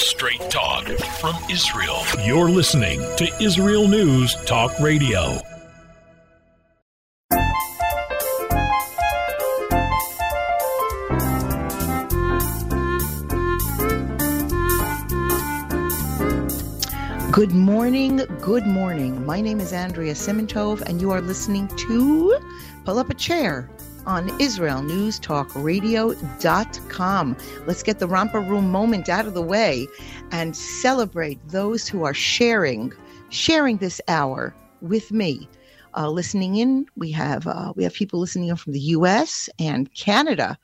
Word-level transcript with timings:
Straight 0.00 0.40
talk 0.50 0.86
from 1.20 1.36
Israel. 1.50 1.98
You're 2.24 2.48
listening 2.48 3.00
to 3.18 3.30
Israel 3.38 3.86
News 3.86 4.34
Talk 4.46 4.72
Radio. 4.80 5.38
Good 17.30 17.52
morning, 17.52 18.22
good 18.40 18.66
morning. 18.66 19.26
My 19.26 19.42
name 19.42 19.60
is 19.60 19.74
Andrea 19.74 20.14
Simantov, 20.14 20.80
and 20.80 20.98
you 20.98 21.10
are 21.10 21.20
listening 21.20 21.68
to 21.76 22.38
Pull 22.86 22.98
Up 22.98 23.10
a 23.10 23.14
Chair 23.14 23.68
on 24.06 24.28
IsraelNewsTalkRadio.com. 24.38 27.36
Let's 27.66 27.82
get 27.82 27.98
the 27.98 28.06
romper 28.06 28.40
room 28.40 28.70
moment 28.70 29.08
out 29.08 29.26
of 29.26 29.34
the 29.34 29.42
way 29.42 29.88
and 30.30 30.56
celebrate 30.56 31.40
those 31.48 31.88
who 31.88 32.04
are 32.04 32.14
sharing, 32.14 32.92
sharing 33.28 33.78
this 33.78 34.00
hour 34.08 34.54
with 34.80 35.10
me. 35.12 35.48
Uh, 35.96 36.08
listening 36.08 36.54
in, 36.56 36.86
we 36.96 37.10
have 37.10 37.46
uh, 37.46 37.72
we 37.74 37.82
have 37.82 37.94
people 37.94 38.20
listening 38.20 38.48
in 38.48 38.56
from 38.56 38.72
the 38.72 38.80
U.S. 38.80 39.48
and 39.58 39.92
Canada 39.94 40.58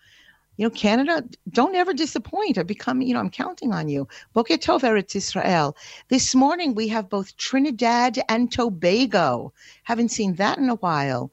you 0.56 0.64
know, 0.64 0.70
Canada, 0.70 1.22
don't 1.50 1.74
ever 1.74 1.92
disappoint. 1.92 2.56
I've 2.56 2.66
become, 2.66 3.02
you 3.02 3.12
know, 3.12 3.20
I'm 3.20 3.30
counting 3.30 3.72
on 3.72 3.88
you. 3.88 4.08
Boker 4.32 4.54
Tov 4.54 4.80
Eretz 4.80 5.14
Israel. 5.14 5.76
This 6.08 6.34
morning 6.34 6.74
we 6.74 6.88
have 6.88 7.10
both 7.10 7.36
Trinidad 7.36 8.18
and 8.28 8.50
Tobago. 8.50 9.52
Haven't 9.82 10.10
seen 10.10 10.36
that 10.36 10.58
in 10.58 10.70
a 10.70 10.76
while. 10.76 11.30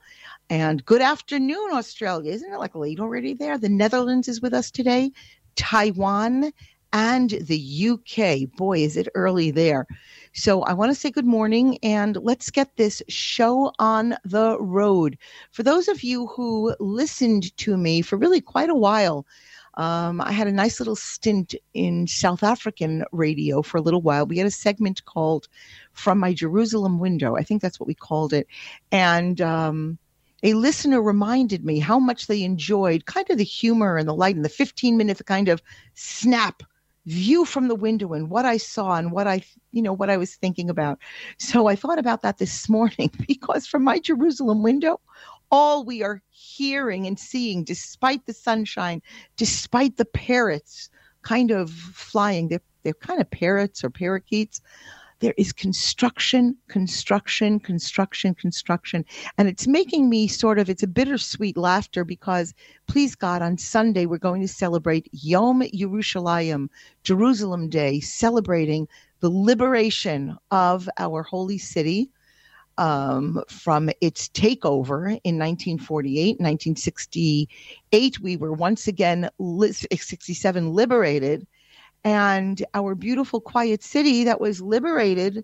And 0.54 0.86
good 0.86 1.02
afternoon, 1.02 1.72
Australia. 1.72 2.32
Isn't 2.32 2.54
it 2.54 2.60
like 2.60 2.76
late 2.76 3.00
already 3.00 3.34
there? 3.34 3.58
The 3.58 3.70
Netherlands 3.70 4.28
is 4.28 4.40
with 4.40 4.54
us 4.54 4.70
today. 4.70 5.12
Taiwan 5.56 6.54
and 6.94 7.32
the 7.32 7.90
UK. 7.90 8.56
Boy, 8.56 8.84
is 8.84 8.96
it 8.96 9.08
early 9.16 9.50
there. 9.50 9.88
So 10.34 10.62
I 10.62 10.74
want 10.74 10.92
to 10.92 10.96
say 10.96 11.10
good 11.10 11.26
morning 11.26 11.80
and 11.82 12.18
let's 12.18 12.52
get 12.52 12.76
this 12.76 13.02
show 13.10 13.72
on 13.80 14.16
the 14.24 14.60
road. 14.60 15.18
For 15.50 15.64
those 15.64 15.88
of 15.88 16.04
you 16.04 16.28
who 16.28 16.76
listened 16.80 17.58
to 17.58 17.76
me 17.76 18.04
for 18.04 18.16
really 18.16 18.40
quite 18.40 18.70
a 18.70 18.76
while, 18.76 19.26
um, 19.74 20.22
I 20.22 20.32
had 20.32 20.46
a 20.46 20.52
nice 20.52 20.80
little 20.80 20.96
stint 20.96 21.56
in 21.74 22.06
South 22.06 22.44
African 22.44 23.06
radio 23.12 23.64
for 23.64 23.78
a 23.78 23.82
little 23.82 24.04
while. 24.04 24.28
We 24.28 24.38
had 24.38 24.46
a 24.46 24.52
segment 24.52 25.04
called 25.06 25.48
From 25.94 26.20
My 26.20 26.32
Jerusalem 26.32 27.00
Window. 27.00 27.36
I 27.36 27.42
think 27.42 27.64
that's 27.64 27.80
what 27.80 27.88
we 27.88 27.96
called 27.96 28.34
it. 28.34 28.46
And 28.92 29.42
um, 29.42 29.98
a 30.44 30.54
listener 30.54 31.02
reminded 31.02 31.64
me 31.64 31.80
how 31.80 31.98
much 31.98 32.28
they 32.28 32.44
enjoyed 32.44 33.06
kind 33.06 33.30
of 33.30 33.38
the 33.38 33.44
humor 33.44 33.98
and 33.98 34.08
the 34.08 34.14
light 34.14 34.36
and 34.36 34.44
the 34.44 34.50
15 34.50 34.98
minute 34.98 35.22
kind 35.26 35.48
of 35.48 35.62
snap 35.96 36.62
view 37.06 37.46
from 37.46 37.68
the 37.68 37.76
window 37.76 38.14
and 38.14 38.30
what 38.30 38.46
I 38.46 38.58
saw 38.58 38.96
and 38.96 39.12
what 39.12 39.28
I, 39.28 39.44
you 39.72 39.82
know, 39.82 39.94
what 39.94 40.10
I 40.10 40.18
was 40.18 40.36
thinking 40.36 40.70
about. 40.70 41.00
So 41.38 41.68
I 41.68 41.76
thought 41.76 42.00
about 42.00 42.22
that 42.22 42.38
this 42.38 42.70
morning 42.78 43.10
because 43.28 43.66
from 43.66 43.84
my 43.84 44.00
Jerusalem 44.00 44.64
window, 44.64 45.00
all 45.52 45.86
we 45.86 46.04
are 46.04 46.22
hearing 46.30 47.06
and 47.08 47.20
seeing, 47.20 47.64
despite 47.64 48.26
the 48.26 48.34
sunshine, 48.34 49.02
despite 49.38 49.98
the 49.98 50.06
parrots 50.06 50.90
kind 51.22 51.52
of 51.52 51.70
flying, 51.70 52.50
they're, 52.50 52.62
they're 52.84 52.94
kind 52.94 53.22
of 53.22 53.30
parrots 53.30 53.84
or 53.84 53.90
parakeets 53.90 54.62
there 55.24 55.34
is 55.38 55.54
construction, 55.54 56.54
construction, 56.68 57.58
construction, 57.58 58.36
construction. 58.36 59.06
And 59.38 59.48
it's 59.48 59.66
making 59.66 60.10
me 60.10 60.28
sort 60.28 60.60
of, 60.60 60.70
it's 60.70 60.84
a 60.84 60.88
bittersweet 60.88 61.56
laughter 61.56 62.04
because, 62.04 62.54
please 62.88 63.16
God, 63.16 63.42
on 63.42 63.58
Sunday, 63.58 64.06
we're 64.06 64.18
going 64.18 64.42
to 64.42 64.50
celebrate 64.50 65.08
Yom 65.14 65.62
Yerushalayim, 65.62 66.68
Jerusalem 67.04 67.70
Day, 67.70 68.02
celebrating 68.02 68.86
the 69.22 69.30
liberation 69.30 70.38
of 70.52 70.90
our 70.98 71.24
holy 71.24 71.58
city. 71.58 72.12
Um, 72.80 73.44
from 73.48 73.92
its 74.02 74.30
takeover 74.30 75.02
in 75.24 75.38
1948, 75.38 76.40
1968, 76.40 78.20
we 78.20 78.36
were 78.36 78.52
once 78.52 78.88
again, 78.88 79.30
67, 79.40 80.74
liberated 80.74 81.46
and 82.04 82.66
our 82.74 82.96
beautiful, 82.96 83.40
quiet 83.40 83.84
city 83.84 84.24
that 84.24 84.42
was 84.42 84.62
liberated 84.62 85.44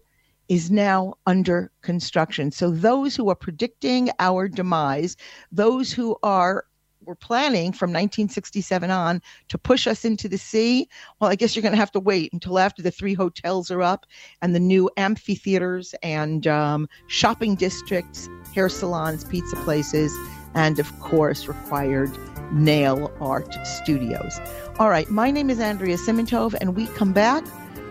is 0.50 0.72
now 0.72 1.14
under 1.28 1.72
construction. 1.82 2.52
So 2.52 2.72
those 2.72 3.16
who 3.16 3.30
are 3.30 3.36
predicting 3.36 4.10
our 4.20 4.48
demise, 4.48 5.16
those 5.52 5.94
who 5.94 6.18
are 6.24 6.66
were 7.06 7.16
planning 7.16 7.72
from 7.72 7.90
1967 7.90 8.92
on 8.92 9.22
to 9.48 9.58
push 9.58 9.88
us 9.88 10.06
into 10.06 10.28
the 10.28 10.38
sea, 10.38 10.88
well, 11.20 11.32
I 11.32 11.36
guess 11.36 11.56
you're 11.56 11.64
going 11.64 11.74
to 11.74 11.80
have 11.80 11.92
to 11.94 12.00
wait 12.00 12.32
until 12.34 12.60
after 12.60 12.82
the 12.82 12.92
three 12.92 13.14
hotels 13.14 13.72
are 13.72 13.82
up 13.82 14.06
and 14.42 14.54
the 14.54 14.60
new 14.60 14.90
amphitheaters 14.98 15.96
and 16.04 16.46
um, 16.46 16.88
shopping 17.08 17.56
districts, 17.56 18.30
hair 18.54 18.70
salons, 18.70 19.24
pizza 19.24 19.56
places, 19.64 20.14
and 20.54 20.80
of 20.80 21.00
course, 21.00 21.48
required 21.48 22.12
nail 22.52 23.12
art 23.22 23.54
studios. 23.66 24.40
All 24.80 24.90
right, 24.90 25.10
my 25.10 25.32
name 25.32 25.50
is 25.50 25.60
Andrea 25.60 25.98
Simantov, 25.98 26.56
and 26.60 26.76
we 26.76 26.88
come 26.88 27.14
back. 27.14 27.44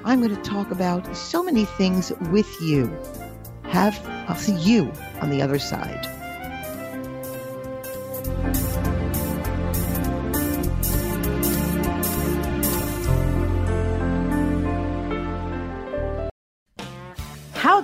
I'm 0.04 0.20
going 0.20 0.34
to 0.34 0.42
talk 0.42 0.70
about 0.70 1.16
so 1.16 1.42
many 1.42 1.64
things 1.64 2.12
with 2.30 2.48
you. 2.60 2.86
Have 3.64 4.00
I'll 4.28 4.36
see 4.36 4.56
you 4.56 4.92
on 5.20 5.30
the 5.30 5.42
other 5.42 5.58
side. 5.58 6.17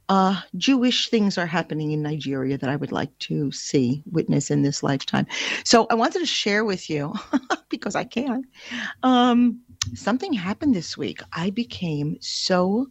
uh, 0.09 0.41
Jewish 0.57 1.09
things 1.11 1.37
are 1.37 1.47
happening 1.47 1.93
in 1.93 2.03
Nigeria 2.03 2.57
that 2.59 2.71
I 2.71 2.77
would 2.77 2.93
like 2.93 3.17
to 3.21 3.53
see, 3.53 4.03
witness 4.11 4.51
in 4.51 4.63
this 4.63 4.83
lifetime. 4.83 5.27
So 5.65 5.87
I 5.91 5.95
wanted 5.95 6.21
to 6.21 6.27
share 6.27 6.65
with 6.65 6.89
you, 6.89 7.15
because 7.69 7.95
I 7.95 8.05
can, 8.05 8.45
um, 9.03 9.61
something 9.95 10.33
happened 10.33 10.75
this 10.75 10.97
week. 10.97 11.21
I 11.33 11.51
became 11.51 12.17
so 12.21 12.87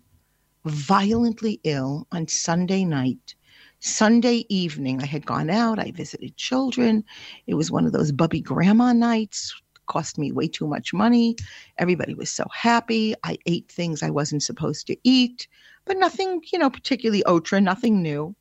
violently 0.65 1.59
ill 1.63 2.07
on 2.11 2.27
Sunday 2.27 2.85
night. 2.85 3.35
Sunday 3.79 4.45
evening, 4.49 5.01
I 5.01 5.05
had 5.05 5.25
gone 5.25 5.49
out, 5.49 5.79
I 5.79 5.91
visited 5.91 6.35
children. 6.35 7.03
It 7.45 7.53
was 7.53 7.71
one 7.71 7.85
of 7.85 7.93
those 7.93 8.11
bubby 8.11 8.41
grandma 8.41 8.91
nights, 8.91 9.53
cost 9.85 10.17
me 10.17 10.31
way 10.31 10.47
too 10.47 10.67
much 10.67 10.93
money. 10.93 11.35
Everybody 11.77 12.13
was 12.13 12.29
so 12.29 12.45
happy. 12.53 13.15
I 13.23 13.37
ate 13.45 13.71
things 13.71 14.03
I 14.03 14.09
wasn't 14.09 14.43
supposed 14.43 14.87
to 14.87 14.97
eat 15.03 15.47
but 15.87 15.97
nothing, 15.97 16.41
you 16.51 16.59
know, 16.59 16.69
particularly 16.69 17.23
ultra, 17.23 17.61
nothing 17.61 18.01
new. 18.01 18.35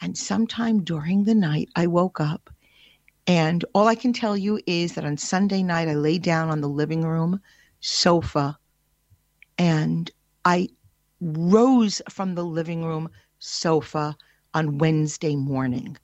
And 0.00 0.16
sometime 0.16 0.84
during 0.84 1.24
the 1.24 1.34
night, 1.34 1.70
I 1.74 1.86
woke 1.86 2.20
up, 2.20 2.50
and 3.26 3.64
all 3.74 3.88
I 3.88 3.94
can 3.94 4.12
tell 4.12 4.36
you 4.36 4.60
is 4.66 4.94
that 4.94 5.04
on 5.04 5.16
Sunday 5.16 5.62
night, 5.62 5.88
I 5.88 5.94
lay 5.94 6.18
down 6.18 6.50
on 6.50 6.60
the 6.60 6.68
living 6.68 7.02
room 7.02 7.40
sofa 7.80 8.58
and 9.58 10.10
I 10.44 10.68
rose 11.20 12.00
from 12.08 12.34
the 12.34 12.44
living 12.44 12.84
room 12.84 13.08
sofa 13.38 14.16
on 14.54 14.78
Wednesday 14.78 15.36
morning. 15.36 15.96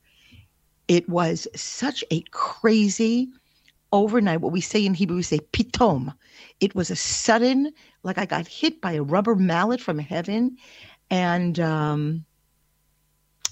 It 0.89 1.09
was 1.09 1.49
such 1.55 2.05
a 2.11 2.23
crazy 2.31 3.29
overnight, 3.93 4.41
what 4.41 4.53
we 4.53 4.61
say 4.61 4.85
in 4.85 4.95
Hebrew, 4.95 5.17
we 5.17 5.23
say 5.23 5.39
pitom. 5.53 6.15
It 6.61 6.75
was 6.75 6.91
a 6.91 6.97
sudden, 6.97 7.73
like 8.03 8.19
I 8.19 8.27
got 8.27 8.47
hit 8.47 8.81
by 8.81 8.93
a 8.93 9.03
rubber 9.03 9.35
mallet 9.35 9.81
from 9.81 9.99
heaven. 9.99 10.57
And 11.11 11.59
um, 11.61 12.25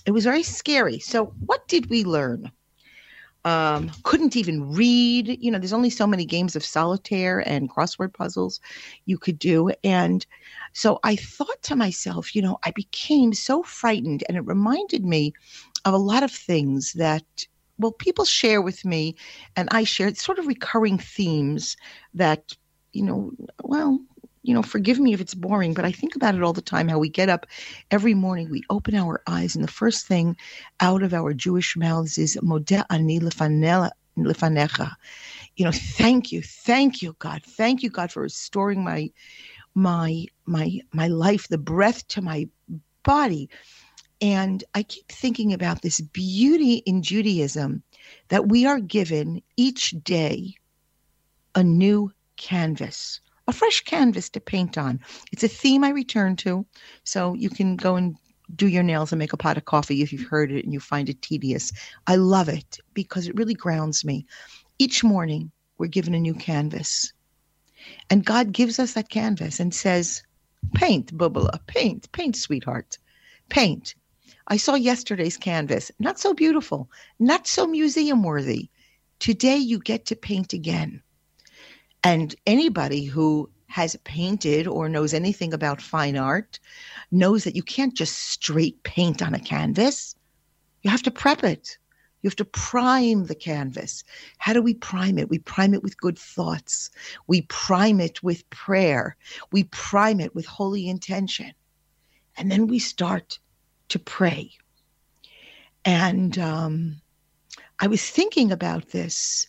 it 0.07 0.13
was 0.13 0.25
very 0.25 0.43
scary. 0.43 0.99
So, 0.99 1.27
what 1.47 1.69
did 1.69 1.91
we 1.91 2.05
learn? 2.05 2.51
Um, 3.45 3.91
couldn't 4.05 4.37
even 4.37 4.73
read. 4.73 5.37
You 5.41 5.51
know, 5.51 5.59
there's 5.59 5.73
only 5.73 5.91
so 5.91 6.07
many 6.07 6.25
games 6.25 6.55
of 6.55 6.65
solitaire 6.65 7.41
and 7.41 7.69
crossword 7.69 8.15
puzzles 8.15 8.61
you 9.05 9.19
could 9.19 9.39
do. 9.39 9.73
And 9.83 10.25
so 10.73 11.01
I 11.03 11.17
thought 11.17 11.61
to 11.63 11.77
myself, 11.77 12.37
you 12.37 12.43
know, 12.43 12.59
I 12.65 12.71
became 12.71 13.35
so 13.35 13.65
frightened, 13.65 14.23
and 14.29 14.37
it 14.37 14.47
reminded 14.47 15.05
me 15.05 15.33
of 15.85 15.93
a 15.93 15.99
lot 15.99 16.23
of 16.23 16.31
things 16.31 16.93
that 16.95 17.25
well 17.79 17.93
people 17.93 18.25
share 18.25 18.63
with 18.63 18.85
me 18.85 19.17
and 19.57 19.69
i 19.73 19.83
share 19.83 20.15
sort 20.15 20.39
of 20.39 20.47
recurring 20.47 20.99
themes 20.99 21.77
that 22.15 22.57
you 22.93 23.03
know 23.03 23.33
well 23.63 24.01
you 24.43 24.55
know, 24.55 24.63
forgive 24.63 24.99
me 24.99 25.13
if 25.15 25.21
it's 25.21 25.35
boring, 25.35 25.73
but 25.73 25.85
I 25.85 25.93
think 25.93 26.17
about 26.17 26.35
it 26.35 26.43
all 26.43 26.53
the 26.53 26.61
time 26.61 26.89
how 26.89 26.99
we 26.99 27.09
get 27.09 27.29
up 27.29 27.47
every 27.91 28.15
morning, 28.15 28.51
we 28.51 28.63
open 28.71 28.95
our 28.95 29.23
eyes, 29.27 29.55
and 29.55 29.63
the 29.63 29.71
first 29.71 30.07
thing 30.07 30.37
out 30.81 31.03
of 31.03 31.15
our 31.15 31.33
Jewish 31.33 31.77
mouths 31.77 32.19
is 32.19 32.37
ani 32.37 33.21
lefanecha. 33.21 34.93
You 35.57 35.65
know, 35.65 35.73
thank 35.73 36.33
you, 36.33 36.43
thank 36.43 37.03
you, 37.03 37.15
God, 37.19 37.43
thank 37.45 37.83
you, 37.83 37.91
God, 37.91 38.11
for 38.11 38.23
restoring 38.23 38.83
my 38.83 39.11
my 39.75 40.27
my 40.47 40.81
my 40.93 41.09
life, 41.09 41.49
the 41.49 41.59
breath 41.59 42.07
to 42.09 42.21
my 42.21 42.49
body. 43.05 43.49
And 44.21 44.63
I 44.75 44.85
keep 44.85 45.09
thinking 45.09 45.53
about 45.53 45.83
this 45.83 46.01
beauty 46.01 46.75
in 46.87 47.03
Judaism 47.03 47.83
that 48.29 48.49
we 48.49 48.67
are 48.67 48.79
given 48.81 49.43
each 49.57 49.91
day 50.03 50.55
a 51.55 51.63
new 51.63 52.13
canvas 52.49 53.21
a 53.49 53.53
fresh 53.53 53.81
canvas 53.81 54.29
to 54.31 54.41
paint 54.41 54.79
on. 54.79 55.01
It's 55.33 55.43
a 55.43 55.49
theme 55.49 55.85
I 55.85 55.91
return 55.91 56.37
to, 56.37 56.65
so 57.05 57.35
you 57.35 57.51
can 57.51 57.77
go 57.77 57.97
and 57.97 58.17
do 58.55 58.69
your 58.69 58.83
nails 58.83 59.13
and 59.13 59.19
make 59.19 59.33
a 59.33 59.37
pot 59.37 59.57
of 59.57 59.65
coffee 59.65 60.03
if 60.03 60.13
you've 60.13 60.29
heard 60.29 60.53
it 60.53 60.65
and 60.65 60.73
you 60.73 60.81
find 60.81 61.09
it 61.09 61.23
tedious. 61.23 61.73
I 62.07 62.17
love 62.17 62.49
it 62.49 62.79
because 62.95 63.27
it 63.27 63.35
really 63.35 63.55
grounds 63.55 64.05
me. 64.05 64.27
Each 64.79 65.03
morning, 65.03 65.51
we're 65.79 65.89
given 65.89 66.15
a 66.15 66.21
new 66.21 66.35
canvas. 66.35 67.13
And 68.11 68.25
God 68.25 68.53
gives 68.53 68.79
us 68.79 68.93
that 68.93 69.09
canvas 69.09 69.59
and 69.59 69.75
says, 69.75 70.23
Paint, 70.75 71.17
Bubala, 71.17 71.59
paint, 71.67 72.11
paint, 72.13 72.37
sweetheart, 72.37 72.99
paint. 73.49 73.95
I 74.47 74.57
saw 74.57 74.75
yesterday's 74.75 75.37
canvas, 75.37 75.91
not 75.99 76.21
so 76.21 76.33
beautiful, 76.33 76.89
not 77.19 77.47
so 77.47 77.67
museum 77.67 78.23
worthy. 78.23 78.71
Today 79.19 79.57
you 79.57 79.79
get 79.81 80.07
to 80.07 80.17
paint 80.17 80.53
again. 80.53 81.03
And 82.05 82.35
anybody 82.47 83.05
who 83.05 83.49
has 83.69 83.97
painted 84.05 84.67
or 84.67 84.89
knows 84.89 85.15
anything 85.15 85.55
about 85.55 85.81
fine 85.81 86.17
art 86.17 86.59
knows 87.11 87.45
that 87.45 87.57
you 87.57 87.63
can't 87.63 87.95
just 87.95 88.19
straight 88.19 88.83
paint 88.83 89.23
on 89.23 89.35
a 89.35 89.41
canvas. 89.41 90.15
You 90.83 90.91
have 90.91 91.03
to 91.05 91.11
prep 91.11 91.45
it. 91.45 91.79
You 92.23 92.29
have 92.29 92.37
to 92.37 92.45
prime 92.45 93.27
the 93.27 93.35
canvas. 93.35 94.05
How 94.39 94.53
do 94.53 94.63
we 94.63 94.75
prime 94.75 95.19
it? 95.19 95.29
We 95.29 95.39
prime 95.41 95.75
it 95.75 95.83
with 95.83 95.97
good 95.97 96.19
thoughts. 96.19 96.91
We 97.27 97.43
prime 97.43 98.01
it 98.01 98.23
with 98.23 98.49
prayer. 98.51 99.17
We 99.51 99.65
prime 99.65 100.21
it 100.21 100.35
with 100.35 100.47
holy 100.47 100.89
intention. 100.89 101.53
And 102.37 102.51
then 102.51 102.67
we 102.67 102.79
start 102.79 103.39
to 103.89 103.99
pray. 103.99 104.53
And 105.85 106.39
um, 106.39 107.01
I 107.81 107.89
was 107.89 108.09
thinking 108.09 108.53
about 108.53 108.91
this. 108.91 109.49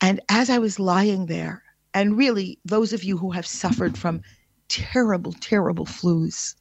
And 0.00 0.20
as 0.28 0.50
I 0.50 0.58
was 0.58 0.78
lying 0.78 1.26
there, 1.26 1.63
and 1.94 2.18
really, 2.18 2.58
those 2.64 2.92
of 2.92 3.04
you 3.04 3.16
who 3.16 3.30
have 3.30 3.46
suffered 3.46 3.96
from 3.96 4.20
terrible, 4.68 5.32
terrible 5.32 5.86
flus, 5.86 6.56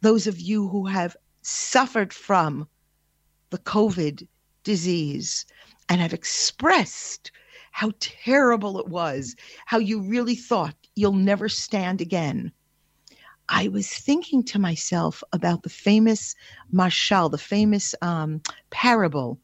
those 0.00 0.28
of 0.28 0.40
you 0.40 0.68
who 0.68 0.86
have 0.86 1.16
suffered 1.42 2.12
from 2.12 2.68
the 3.50 3.58
COVID 3.58 4.26
disease 4.62 5.44
and 5.88 6.00
have 6.00 6.14
expressed 6.14 7.32
how 7.72 7.92
terrible 7.98 8.78
it 8.78 8.88
was, 8.88 9.36
how 9.66 9.78
you 9.78 10.00
really 10.00 10.36
thought 10.36 10.74
you'll 10.94 11.12
never 11.12 11.48
stand 11.48 12.00
again. 12.00 12.52
I 13.48 13.68
was 13.68 13.88
thinking 13.88 14.42
to 14.44 14.58
myself 14.58 15.22
about 15.32 15.62
the 15.62 15.68
famous 15.68 16.34
mashal, 16.72 17.30
the 17.30 17.38
famous 17.38 17.94
um, 18.02 18.40
parable 18.70 19.38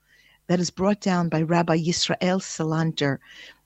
that 0.47 0.61
is 0.61 0.71
brought 0.71 1.01
down 1.01 1.29
by 1.29 1.43
Rabbi 1.43 1.77
Yisrael 1.77 2.41
Salanter, 2.41 3.19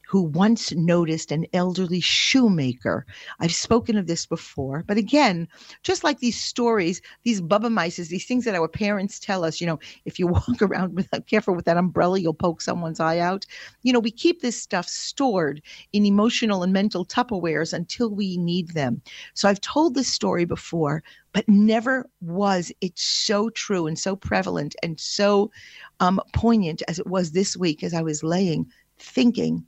who 0.07 0.23
once 0.23 0.73
noticed 0.73 1.33
an 1.33 1.47
elderly 1.53 2.01
shoemaker. 2.01 3.05
I've 3.41 3.55
spoken 3.55 3.99
of 3.99 4.07
this 4.07 4.25
before, 4.25 4.85
but 4.87 4.97
again, 4.97 5.49
just 5.83 6.05
like 6.05 6.21
these 6.21 6.41
stories, 6.41 7.03
these 7.25 7.41
bubba 7.41 7.73
mices, 7.73 8.09
these 8.09 8.25
things 8.25 8.45
that 8.45 8.55
our 8.55 8.69
parents 8.69 9.19
tell 9.19 9.45
us, 9.45 9.61
you 9.61 9.67
know, 9.67 9.81
if 10.05 10.19
you 10.19 10.27
walk 10.29 10.63
around 10.63 10.95
with 10.95 11.09
careful 11.27 11.55
with 11.55 11.65
that 11.65 11.77
umbrella, 11.77 12.21
you'll 12.21 12.35
poke 12.35 12.63
someone's 12.63 13.01
eye 13.01 13.19
out. 13.19 13.45
You 13.83 13.93
know, 13.93 13.99
we 13.99 14.13
keep 14.13 14.41
this 14.41 14.61
stuff 14.61 14.89
stored 14.89 15.61
in 15.93 16.07
emotional 16.07 16.63
and 16.63 16.73
mental 16.73 17.05
Tupperwares 17.05 17.73
until 17.73 18.09
we 18.09 18.37
need 18.37 18.69
them. 18.69 19.03
So 19.35 19.49
I've 19.49 19.61
told 19.61 19.95
this 19.95 20.13
story 20.13 20.45
before, 20.45 21.03
but 21.33 21.49
never 21.49 22.09
was 22.21 22.71
it 22.81 22.97
so 22.97 23.51
true 23.51 23.87
and 23.87 23.99
so 23.99 24.15
prevalent 24.15 24.77
and 24.83 24.99
so 25.01 25.51
um, 25.99 26.21
poignant 26.33 26.83
as 26.87 26.99
it 27.01 27.07
was 27.07 27.33
this 27.33 27.57
week 27.57 27.83
as 27.83 27.93
I 27.93 28.03
was 28.03 28.23
laying 28.23 28.71
thinking 28.99 29.65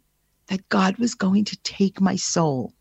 that 0.48 0.68
God 0.68 0.98
was 0.98 1.14
going 1.14 1.44
to 1.46 1.56
take 1.62 2.00
my 2.00 2.16
soul. 2.16 2.72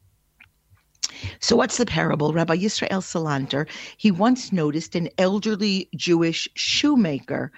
So, 1.39 1.55
what's 1.55 1.77
the 1.77 1.85
parable? 1.85 2.33
Rabbi 2.33 2.57
Yisrael 2.57 3.01
Salanter, 3.01 3.67
he 3.97 4.11
once 4.11 4.51
noticed 4.51 4.95
an 4.95 5.09
elderly 5.17 5.89
Jewish 5.95 6.47
shoemaker 6.55 7.51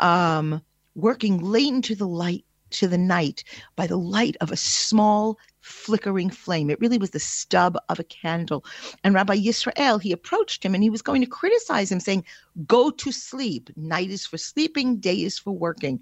um, 0.00 0.62
working 0.94 1.38
late 1.38 1.72
into 1.72 1.94
the 1.94 2.08
light 2.08 2.44
to 2.74 2.88
the 2.88 2.98
night 2.98 3.44
by 3.76 3.86
the 3.86 3.96
light 3.96 4.36
of 4.40 4.50
a 4.50 4.56
small 4.56 5.38
flickering 5.60 6.28
flame. 6.28 6.68
It 6.68 6.80
really 6.80 6.98
was 6.98 7.10
the 7.10 7.18
stub 7.18 7.78
of 7.88 7.98
a 7.98 8.04
candle. 8.04 8.64
And 9.02 9.14
Rabbi 9.14 9.36
Yisrael, 9.36 10.00
he 10.00 10.12
approached 10.12 10.64
him 10.64 10.74
and 10.74 10.82
he 10.82 10.90
was 10.90 11.00
going 11.00 11.22
to 11.22 11.26
criticize 11.26 11.90
him, 11.90 12.00
saying, 12.00 12.24
Go 12.66 12.90
to 12.90 13.10
sleep. 13.10 13.70
Night 13.76 14.10
is 14.10 14.26
for 14.26 14.36
sleeping, 14.36 14.98
day 14.98 15.22
is 15.22 15.38
for 15.38 15.52
working. 15.52 16.00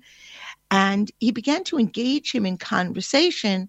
And 0.70 1.12
he 1.20 1.30
began 1.30 1.62
to 1.64 1.78
engage 1.78 2.32
him 2.32 2.44
in 2.44 2.58
conversation. 2.58 3.68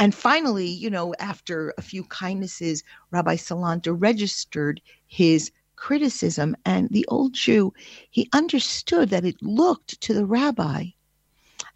And 0.00 0.14
finally, 0.14 0.66
you 0.66 0.90
know, 0.90 1.14
after 1.20 1.72
a 1.78 1.82
few 1.82 2.04
kindnesses, 2.04 2.82
Rabbi 3.10 3.36
Salanter 3.36 3.94
registered 3.96 4.80
his 5.06 5.52
criticism. 5.76 6.56
And 6.64 6.88
the 6.88 7.06
old 7.06 7.34
Jew, 7.34 7.72
he 8.10 8.28
understood 8.32 9.10
that 9.10 9.24
it 9.24 9.40
looked 9.40 10.00
to 10.00 10.14
the 10.14 10.26
rabbi 10.26 10.86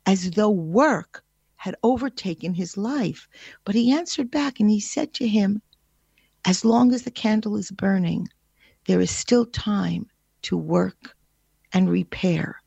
as 0.06 0.32
though 0.32 0.50
work 0.50 1.24
had 1.56 1.76
overtaken 1.82 2.54
his 2.54 2.76
life. 2.76 3.28
But 3.64 3.74
he 3.74 3.92
answered 3.92 4.30
back 4.30 4.60
and 4.60 4.68
he 4.70 4.80
said 4.80 5.14
to 5.14 5.28
him, 5.28 5.62
As 6.44 6.64
long 6.64 6.92
as 6.92 7.02
the 7.02 7.10
candle 7.10 7.56
is 7.56 7.70
burning, 7.70 8.28
there 8.86 9.00
is 9.00 9.10
still 9.10 9.46
time 9.46 10.10
to 10.42 10.56
work 10.56 11.16
and 11.72 11.88
repair. 11.88 12.60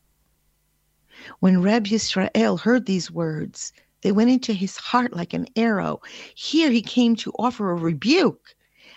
When 1.40 1.62
Reb 1.62 1.86
Yisrael 1.86 2.60
heard 2.60 2.86
these 2.86 3.10
words, 3.10 3.72
they 4.02 4.12
went 4.12 4.30
into 4.30 4.52
his 4.52 4.76
heart 4.76 5.14
like 5.14 5.32
an 5.32 5.46
arrow. 5.56 6.00
Here 6.34 6.70
he 6.70 6.82
came 6.82 7.16
to 7.16 7.32
offer 7.38 7.70
a 7.70 7.74
rebuke, 7.74 8.54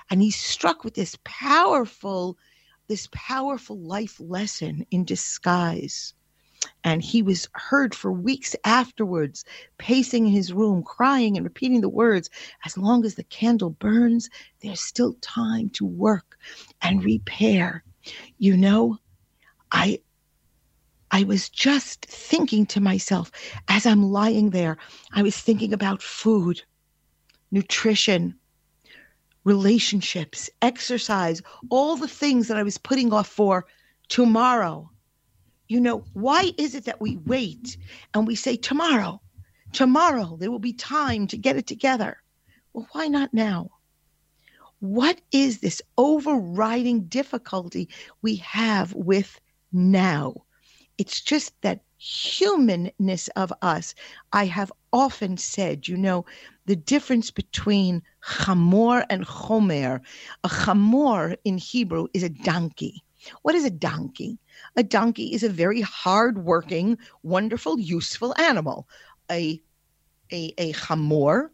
and 0.09 0.21
he 0.21 0.31
struck 0.31 0.83
with 0.83 0.95
this 0.95 1.17
powerful, 1.23 2.37
this 2.87 3.07
powerful 3.11 3.79
life 3.79 4.19
lesson 4.19 4.85
in 4.91 5.05
disguise. 5.05 6.13
And 6.83 7.01
he 7.01 7.21
was 7.21 7.47
heard 7.53 7.95
for 7.95 8.11
weeks 8.11 8.55
afterwards, 8.65 9.45
pacing 9.77 10.27
in 10.27 10.31
his 10.31 10.53
room, 10.53 10.83
crying 10.83 11.37
and 11.37 11.43
repeating 11.43 11.81
the 11.81 11.89
words 11.89 12.29
As 12.65 12.77
long 12.77 13.05
as 13.05 13.15
the 13.15 13.23
candle 13.23 13.71
burns, 13.71 14.29
there's 14.61 14.81
still 14.81 15.13
time 15.21 15.69
to 15.71 15.85
work 15.85 16.37
and 16.81 17.03
repair. 17.03 17.83
You 18.37 18.57
know, 18.57 18.97
I 19.71 20.01
I 21.11 21.23
was 21.23 21.49
just 21.49 22.05
thinking 22.05 22.65
to 22.67 22.79
myself 22.79 23.31
as 23.67 23.85
I'm 23.85 24.03
lying 24.03 24.51
there, 24.51 24.77
I 25.13 25.23
was 25.23 25.37
thinking 25.37 25.73
about 25.73 26.01
food, 26.01 26.61
nutrition, 27.51 28.35
relationships, 29.43 30.49
exercise, 30.61 31.41
all 31.69 31.97
the 31.97 32.07
things 32.07 32.47
that 32.47 32.57
I 32.57 32.63
was 32.63 32.77
putting 32.77 33.11
off 33.11 33.27
for 33.27 33.65
tomorrow. 34.09 34.89
You 35.71 35.79
know, 35.79 36.03
why 36.11 36.51
is 36.57 36.75
it 36.75 36.83
that 36.83 36.99
we 36.99 37.15
wait 37.25 37.77
and 38.13 38.27
we 38.27 38.35
say, 38.35 38.57
tomorrow, 38.57 39.21
tomorrow, 39.71 40.35
there 40.37 40.51
will 40.51 40.59
be 40.59 40.73
time 40.73 41.27
to 41.27 41.37
get 41.37 41.55
it 41.55 41.65
together? 41.65 42.17
Well, 42.73 42.89
why 42.91 43.07
not 43.07 43.33
now? 43.33 43.69
What 44.79 45.21
is 45.31 45.61
this 45.61 45.81
overriding 45.97 47.05
difficulty 47.05 47.87
we 48.21 48.35
have 48.35 48.91
with 48.93 49.39
now? 49.71 50.43
It's 50.97 51.21
just 51.21 51.53
that 51.61 51.85
humanness 51.97 53.29
of 53.37 53.53
us. 53.61 53.95
I 54.33 54.47
have 54.47 54.73
often 54.91 55.37
said, 55.37 55.87
you 55.87 55.95
know, 55.95 56.25
the 56.65 56.75
difference 56.75 57.31
between 57.31 58.03
chamor 58.21 59.05
and 59.09 59.25
chomer. 59.25 60.01
A 60.43 60.49
chamor 60.49 61.37
in 61.45 61.57
Hebrew 61.57 62.07
is 62.13 62.23
a 62.23 62.29
donkey. 62.29 63.05
What 63.41 63.55
is 63.55 63.65
a 63.65 63.69
donkey? 63.69 64.39
A 64.75 64.83
donkey 64.83 65.33
is 65.33 65.43
a 65.43 65.49
very 65.49 65.81
hardworking, 65.81 66.97
wonderful, 67.23 67.79
useful 67.79 68.35
animal. 68.39 68.87
A, 69.29 69.61
a, 70.31 70.53
a 70.57 70.73
chamor 70.73 71.49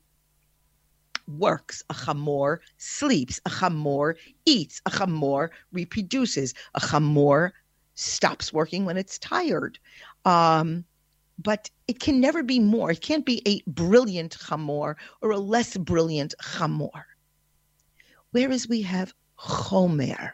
works, 1.27 1.83
a 1.89 1.93
chamor 1.93 2.59
sleeps, 2.77 3.39
a 3.45 3.49
chamor 3.49 4.15
eats, 4.45 4.81
a 4.85 4.91
chamor 4.91 5.49
reproduces, 5.71 6.53
a 6.75 6.79
chamor 6.79 7.51
stops 7.95 8.53
working 8.53 8.85
when 8.85 8.97
it's 8.97 9.17
tired. 9.17 9.79
Um, 10.25 10.85
but 11.39 11.69
it 11.87 11.99
can 11.99 12.19
never 12.19 12.43
be 12.43 12.59
more. 12.59 12.91
It 12.91 13.01
can't 13.01 13.25
be 13.25 13.41
a 13.45 13.61
brilliant 13.69 14.37
chamor 14.37 14.95
or 15.21 15.31
a 15.31 15.37
less 15.37 15.77
brilliant 15.77 16.33
chamor. 16.41 17.03
Whereas 18.31 18.67
we 18.67 18.81
have 18.81 19.13
chomer, 19.37 20.31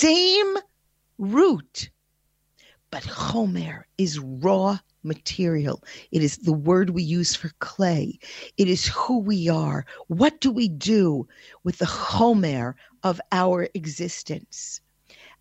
same 0.00 0.56
root, 1.18 1.90
but 2.90 3.02
chomer 3.02 3.82
is 3.98 4.18
raw 4.18 4.78
material. 5.02 5.82
It 6.10 6.22
is 6.22 6.38
the 6.38 6.54
word 6.54 6.90
we 6.90 7.02
use 7.02 7.36
for 7.36 7.50
clay. 7.58 8.18
It 8.56 8.68
is 8.68 8.86
who 8.86 9.18
we 9.18 9.50
are. 9.50 9.84
What 10.08 10.40
do 10.40 10.50
we 10.50 10.68
do 10.68 11.28
with 11.64 11.78
the 11.78 11.84
chomer 11.84 12.74
of 13.02 13.20
our 13.30 13.68
existence? 13.74 14.80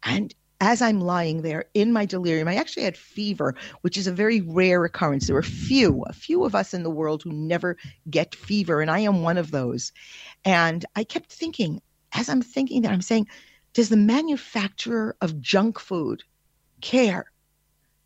And 0.04 0.36
as 0.60 0.82
I'm 0.82 1.00
lying 1.00 1.42
there 1.42 1.66
in 1.74 1.94
my 1.94 2.06
delirium, 2.06 2.50
I 2.50 2.56
actually 2.56 2.84
had 2.84 2.98
fever, 2.98 3.56
which 3.82 3.96
is 3.96 4.08
a 4.08 4.12
very 4.12 4.42
rare 4.42 4.84
occurrence. 4.84 5.28
There 5.28 5.38
are 5.38 5.42
few, 5.42 6.04
a 6.08 6.14
few 6.14 6.44
of 6.44 6.54
us 6.54 6.74
in 6.74 6.84
the 6.84 6.90
world 6.90 7.24
who 7.24 7.32
never 7.32 7.78
get 8.10 8.36
fever, 8.36 8.82
and 8.82 8.92
I 8.92 9.00
am 9.00 9.22
one 9.22 9.38
of 9.38 9.52
those. 9.52 9.94
And 10.44 10.86
I 10.98 11.06
kept 11.06 11.32
thinking, 11.32 11.82
as 12.12 12.28
I'm 12.28 12.42
thinking 12.42 12.82
that, 12.82 12.92
I'm 12.92 13.02
saying, 13.02 13.28
does 13.74 13.90
the 13.90 13.98
manufacturer 13.98 15.16
of 15.22 15.40
junk 15.40 15.80
food 15.80 16.24
care 16.82 17.32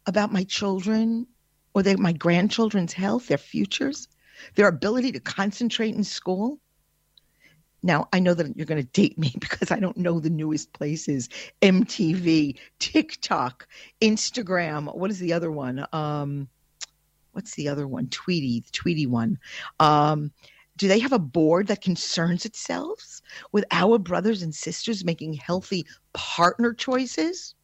about 0.06 0.32
my 0.32 0.44
children 0.44 1.28
or 1.74 1.84
their, 1.84 1.98
my 1.98 2.14
grandchildren's 2.14 2.94
health, 2.94 3.28
their 3.28 3.38
futures, 3.38 4.08
their 4.56 4.68
ability 4.68 5.12
to 5.12 5.20
concentrate 5.20 5.96
in 5.96 6.04
school? 6.04 6.60
Now, 7.86 8.08
I 8.14 8.20
know 8.20 8.34
that 8.34 8.56
you're 8.56 8.66
going 8.66 8.82
to 8.82 8.88
date 8.88 9.18
me 9.18 9.34
because 9.40 9.72
I 9.72 9.80
don't 9.80 9.98
know 9.98 10.20
the 10.20 10.30
newest 10.30 10.74
places 10.74 11.30
MTV, 11.62 12.58
TikTok, 12.80 13.68
Instagram. 14.02 14.96
What 14.96 15.12
is 15.12 15.20
the 15.20 15.34
other 15.34 15.52
one? 15.52 15.86
Um, 15.92 16.48
what's 17.34 17.56
the 17.56 17.68
other 17.68 17.88
one? 17.88 18.08
Tweety, 18.08 18.62
the 18.62 18.72
Tweety 18.72 19.06
one. 19.06 19.38
Um, 19.80 20.32
do 20.78 20.88
they 20.88 21.00
have 21.00 21.14
a 21.14 21.20
board 21.20 21.68
that 21.68 21.82
concerns 21.82 22.46
itself 22.46 23.22
with 23.52 23.66
our 23.72 24.00
brothers 24.00 24.42
and 24.42 24.54
sisters 24.54 25.06
making 25.06 25.34
healthy 25.34 25.86
partner 26.14 26.74
choices? 26.74 27.56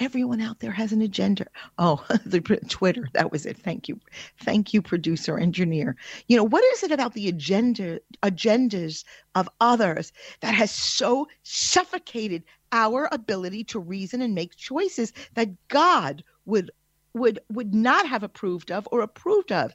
everyone 0.00 0.40
out 0.40 0.60
there 0.60 0.72
has 0.72 0.92
an 0.92 1.02
agenda. 1.02 1.46
Oh, 1.78 2.04
the 2.24 2.40
Twitter, 2.40 3.08
that 3.12 3.30
was 3.30 3.46
it. 3.46 3.56
Thank 3.58 3.88
you. 3.88 4.00
Thank 4.38 4.72
you, 4.72 4.82
producer, 4.82 5.38
engineer. 5.38 5.96
You 6.26 6.36
know, 6.36 6.44
what 6.44 6.64
is 6.72 6.82
it 6.82 6.90
about 6.90 7.12
the 7.12 7.28
agenda 7.28 8.00
agendas 8.22 9.04
of 9.34 9.48
others 9.60 10.12
that 10.40 10.54
has 10.54 10.70
so 10.70 11.28
suffocated 11.42 12.42
our 12.72 13.08
ability 13.12 13.64
to 13.64 13.78
reason 13.78 14.22
and 14.22 14.34
make 14.34 14.56
choices 14.56 15.12
that 15.34 15.50
God 15.68 16.24
would 16.46 16.70
would 17.12 17.40
would 17.50 17.74
not 17.74 18.06
have 18.06 18.22
approved 18.22 18.70
of 18.70 18.88
or 18.90 19.02
approved 19.02 19.52
of? 19.52 19.74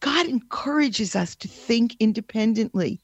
God 0.00 0.26
encourages 0.26 1.14
us 1.14 1.36
to 1.36 1.48
think 1.48 1.96
independently. 2.00 3.00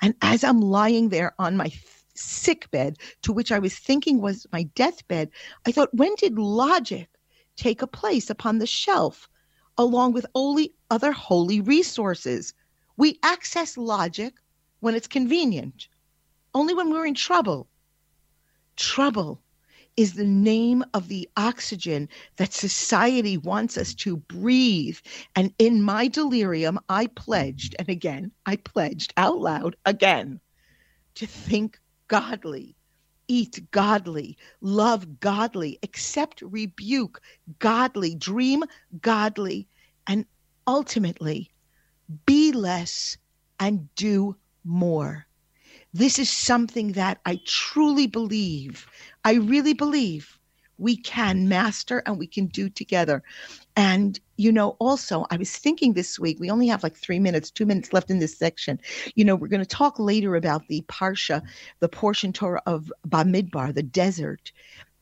And 0.00 0.14
as 0.22 0.42
I'm 0.42 0.60
lying 0.60 1.08
there 1.08 1.34
on 1.38 1.56
my 1.56 1.72
sick 2.14 2.70
bed 2.70 2.96
to 3.22 3.32
which 3.32 3.52
I 3.52 3.58
was 3.58 3.76
thinking 3.78 4.20
was 4.20 4.46
my 4.52 4.62
deathbed, 4.74 5.30
I 5.66 5.72
thought, 5.72 5.92
when 5.92 6.14
did 6.16 6.38
logic 6.38 7.08
take 7.56 7.82
a 7.82 7.86
place 7.86 8.30
upon 8.30 8.58
the 8.58 8.66
shelf 8.66 9.28
along 9.76 10.12
with 10.12 10.26
only 10.34 10.72
other 10.90 11.12
holy 11.12 11.60
resources? 11.60 12.54
We 12.96 13.18
access 13.22 13.76
logic 13.76 14.34
when 14.80 14.94
it's 14.94 15.06
convenient, 15.06 15.88
only 16.54 16.74
when 16.74 16.90
we're 16.90 17.06
in 17.06 17.14
trouble. 17.14 17.68
Trouble 18.76 19.42
is 19.96 20.14
the 20.14 20.24
name 20.24 20.84
of 20.94 21.08
the 21.08 21.28
oxygen 21.36 22.08
that 22.36 22.52
society 22.52 23.36
wants 23.36 23.78
us 23.78 23.94
to 23.94 24.16
breathe. 24.16 24.98
And 25.34 25.52
in 25.58 25.82
my 25.82 26.08
delirium, 26.08 26.78
I 26.88 27.06
pledged, 27.08 27.74
and 27.78 27.88
again, 27.88 28.32
I 28.44 28.56
pledged 28.56 29.12
out 29.16 29.38
loud 29.38 29.76
again 29.86 30.40
to 31.16 31.26
think 31.26 31.80
godly, 32.08 32.76
eat 33.28 33.60
godly, 33.70 34.36
love 34.60 35.18
godly, 35.20 35.78
accept 35.82 36.42
rebuke 36.42 37.20
godly, 37.58 38.14
dream 38.14 38.64
godly, 39.00 39.66
and 40.06 40.24
ultimately 40.66 41.50
be 42.26 42.52
less 42.52 43.16
and 43.58 43.92
do 43.94 44.36
more. 44.64 45.25
This 45.96 46.18
is 46.18 46.28
something 46.28 46.92
that 46.92 47.20
I 47.24 47.40
truly 47.46 48.06
believe, 48.06 48.86
I 49.24 49.36
really 49.36 49.72
believe 49.72 50.38
we 50.76 50.94
can 50.94 51.48
master 51.48 52.02
and 52.04 52.18
we 52.18 52.26
can 52.26 52.48
do 52.48 52.68
together. 52.68 53.22
And, 53.76 54.20
you 54.36 54.52
know, 54.52 54.76
also, 54.78 55.24
I 55.30 55.38
was 55.38 55.56
thinking 55.56 55.94
this 55.94 56.18
week, 56.18 56.38
we 56.38 56.50
only 56.50 56.66
have 56.66 56.82
like 56.82 56.98
three 56.98 57.18
minutes, 57.18 57.50
two 57.50 57.64
minutes 57.64 57.94
left 57.94 58.10
in 58.10 58.18
this 58.18 58.36
section. 58.36 58.78
You 59.14 59.24
know, 59.24 59.34
we're 59.34 59.48
going 59.48 59.62
to 59.62 59.66
talk 59.66 59.98
later 59.98 60.36
about 60.36 60.68
the 60.68 60.84
Parsha, 60.86 61.40
the 61.80 61.88
portion 61.88 62.30
Torah 62.30 62.62
of 62.66 62.92
Bamidbar, 63.08 63.74
the 63.74 63.82
desert. 63.82 64.52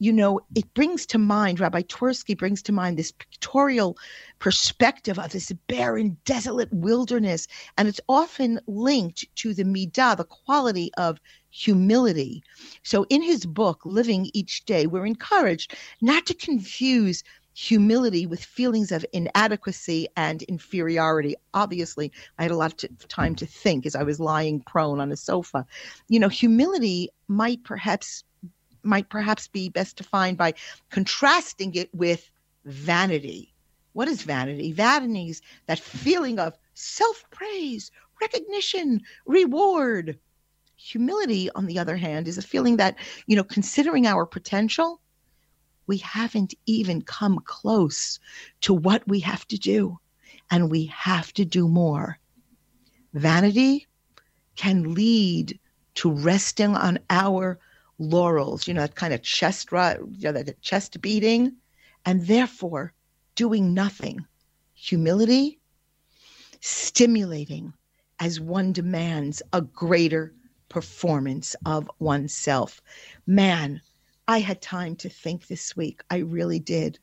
You 0.04 0.12
know, 0.12 0.40
it 0.54 0.74
brings 0.74 1.06
to 1.06 1.18
mind, 1.18 1.60
Rabbi 1.60 1.80
Twersky 1.80 2.36
brings 2.36 2.60
to 2.64 2.72
mind 2.72 2.98
this 2.98 3.10
pictorial 3.10 3.96
perspective 4.38 5.18
of 5.18 5.32
this 5.32 5.50
barren, 5.66 6.18
desolate 6.26 6.70
wilderness. 6.74 7.48
And 7.78 7.88
it's 7.88 8.02
often 8.06 8.60
linked 8.66 9.24
to 9.36 9.54
the 9.54 9.64
midah, 9.64 10.18
the 10.18 10.24
quality 10.24 10.90
of 10.98 11.18
humility. 11.48 12.42
So 12.82 13.06
in 13.08 13.22
his 13.22 13.46
book, 13.46 13.80
Living 13.86 14.30
Each 14.34 14.62
Day, 14.66 14.86
we're 14.86 15.06
encouraged 15.06 15.74
not 16.02 16.26
to 16.26 16.34
confuse 16.34 17.24
humility 17.54 18.26
with 18.26 18.44
feelings 18.44 18.92
of 18.92 19.06
inadequacy 19.14 20.08
and 20.18 20.42
inferiority. 20.42 21.34
Obviously, 21.54 22.12
I 22.38 22.42
had 22.42 22.50
a 22.50 22.58
lot 22.58 22.84
of 22.84 23.08
time 23.08 23.34
to 23.36 23.46
think 23.46 23.86
as 23.86 23.96
I 23.96 24.02
was 24.02 24.20
lying 24.20 24.60
prone 24.60 25.00
on 25.00 25.12
a 25.12 25.16
sofa. 25.16 25.64
You 26.08 26.20
know, 26.20 26.28
humility 26.28 27.08
might 27.26 27.64
perhaps 27.64 28.22
might 28.84 29.08
perhaps 29.08 29.48
be 29.48 29.68
best 29.68 29.96
defined 29.96 30.36
by 30.36 30.54
contrasting 30.90 31.74
it 31.74 31.88
with 31.94 32.30
vanity. 32.64 33.52
What 33.92 34.08
is 34.08 34.22
vanity? 34.22 34.72
Vanity 34.72 35.30
is 35.30 35.42
that 35.66 35.78
feeling 35.78 36.38
of 36.38 36.58
self-praise, 36.74 37.90
recognition, 38.20 39.02
reward. 39.26 40.18
Humility, 40.76 41.50
on 41.54 41.66
the 41.66 41.78
other 41.78 41.96
hand, 41.96 42.26
is 42.26 42.36
a 42.36 42.42
feeling 42.42 42.76
that, 42.78 42.96
you 43.26 43.36
know, 43.36 43.44
considering 43.44 44.06
our 44.06 44.26
potential, 44.26 45.00
we 45.86 45.98
haven't 45.98 46.54
even 46.66 47.02
come 47.02 47.38
close 47.44 48.18
to 48.62 48.74
what 48.74 49.06
we 49.06 49.20
have 49.20 49.46
to 49.48 49.58
do, 49.58 49.98
and 50.50 50.70
we 50.70 50.86
have 50.86 51.32
to 51.34 51.44
do 51.44 51.68
more. 51.68 52.18
Vanity 53.12 53.86
can 54.56 54.94
lead 54.94 55.58
to 55.94 56.10
resting 56.10 56.74
on 56.74 56.98
our 57.10 57.58
laurels, 57.98 58.66
you 58.66 58.74
know, 58.74 58.80
that 58.82 58.94
kind 58.94 59.14
of 59.14 59.22
chest, 59.22 59.70
you 59.72 59.78
know, 60.22 60.32
that 60.32 60.60
chest 60.62 61.00
beating, 61.00 61.56
and 62.04 62.26
therefore 62.26 62.92
doing 63.34 63.74
nothing. 63.74 64.24
Humility, 64.74 65.58
stimulating 66.60 67.72
as 68.20 68.40
one 68.40 68.72
demands 68.72 69.42
a 69.52 69.60
greater 69.60 70.34
performance 70.68 71.54
of 71.66 71.90
oneself. 71.98 72.80
Man, 73.26 73.80
I 74.26 74.40
had 74.40 74.60
time 74.60 74.96
to 74.96 75.08
think 75.08 75.46
this 75.46 75.76
week. 75.76 76.02
I 76.10 76.18
really 76.18 76.58
did. 76.58 76.98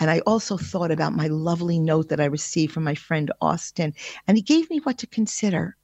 And 0.00 0.10
I 0.10 0.20
also 0.20 0.56
thought 0.56 0.90
about 0.90 1.14
my 1.14 1.28
lovely 1.28 1.78
note 1.78 2.08
that 2.08 2.20
I 2.20 2.26
received 2.26 2.72
from 2.72 2.84
my 2.84 2.94
friend 2.94 3.30
Austin, 3.40 3.94
and 4.26 4.36
he 4.36 4.42
gave 4.42 4.68
me 4.68 4.78
what 4.80 4.98
to 4.98 5.06
consider. 5.06 5.76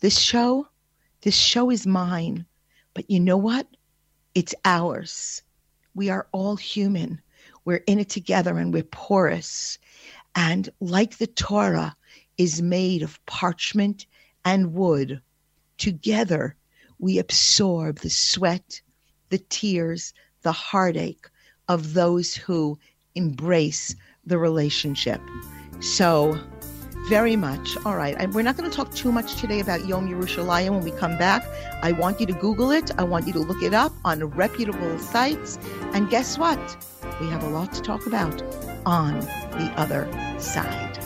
This 0.00 0.18
show, 0.18 0.68
this 1.22 1.36
show 1.36 1.70
is 1.70 1.86
mine, 1.86 2.46
but 2.96 3.10
you 3.10 3.20
know 3.20 3.36
what? 3.36 3.66
It's 4.34 4.54
ours. 4.64 5.42
We 5.94 6.08
are 6.08 6.26
all 6.32 6.56
human. 6.56 7.20
We're 7.66 7.84
in 7.86 7.98
it 7.98 8.08
together 8.08 8.56
and 8.56 8.72
we're 8.72 8.84
porous. 8.84 9.78
And 10.34 10.70
like 10.80 11.18
the 11.18 11.26
Torah 11.26 11.94
is 12.38 12.62
made 12.62 13.02
of 13.02 13.24
parchment 13.26 14.06
and 14.46 14.72
wood, 14.72 15.20
together 15.76 16.56
we 16.98 17.18
absorb 17.18 17.98
the 17.98 18.08
sweat 18.08 18.80
the 19.28 19.38
tears, 19.38 20.14
the 20.42 20.52
heartache 20.52 21.28
of 21.68 21.92
those 21.92 22.34
who 22.34 22.78
embrace 23.14 23.94
the 24.24 24.38
relationship. 24.38 25.20
So, 25.80 26.38
very 27.08 27.36
much. 27.36 27.76
All 27.84 27.96
right. 27.96 28.16
And 28.18 28.34
we're 28.34 28.42
not 28.42 28.56
going 28.56 28.68
to 28.68 28.76
talk 28.76 28.92
too 28.94 29.12
much 29.12 29.36
today 29.36 29.60
about 29.60 29.86
Yom 29.86 30.08
Yerushalayim 30.08 30.70
when 30.70 30.84
we 30.84 30.90
come 30.90 31.16
back. 31.16 31.44
I 31.82 31.92
want 31.92 32.20
you 32.20 32.26
to 32.26 32.32
Google 32.32 32.70
it. 32.70 32.90
I 32.98 33.04
want 33.04 33.26
you 33.26 33.32
to 33.34 33.40
look 33.40 33.62
it 33.62 33.74
up 33.74 33.92
on 34.04 34.24
reputable 34.24 34.98
sites. 34.98 35.58
And 35.94 36.10
guess 36.10 36.38
what? 36.38 36.58
We 37.20 37.28
have 37.28 37.42
a 37.42 37.48
lot 37.48 37.72
to 37.74 37.82
talk 37.82 38.06
about 38.06 38.42
on 38.84 39.20
the 39.20 39.72
other 39.76 40.08
side. 40.38 41.05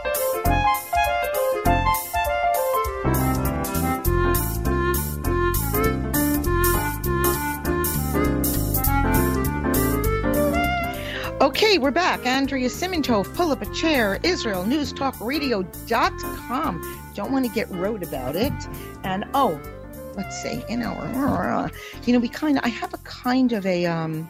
Okay, 11.71 11.77
we're 11.77 11.89
back. 11.89 12.25
Andrea 12.25 12.67
Simantov, 12.67 13.33
pull 13.33 13.49
up 13.49 13.61
a 13.61 13.73
chair, 13.73 14.19
Israel 14.23 14.65
News 14.65 14.91
Talk 14.91 15.15
Radio.com. 15.21 17.13
Don't 17.15 17.31
want 17.31 17.45
to 17.45 17.51
get 17.53 17.71
road 17.71 18.03
about 18.03 18.35
it. 18.35 18.51
And 19.05 19.23
oh, 19.33 19.57
let's 20.17 20.43
see, 20.43 20.61
in 20.67 20.81
our, 20.81 21.71
you 22.03 22.11
know, 22.11 22.19
we 22.19 22.27
kind 22.27 22.57
of, 22.57 22.65
I 22.65 22.67
have 22.67 22.93
a 22.93 22.97
kind 22.97 23.53
of 23.53 23.65
a, 23.65 23.85
um, 23.85 24.29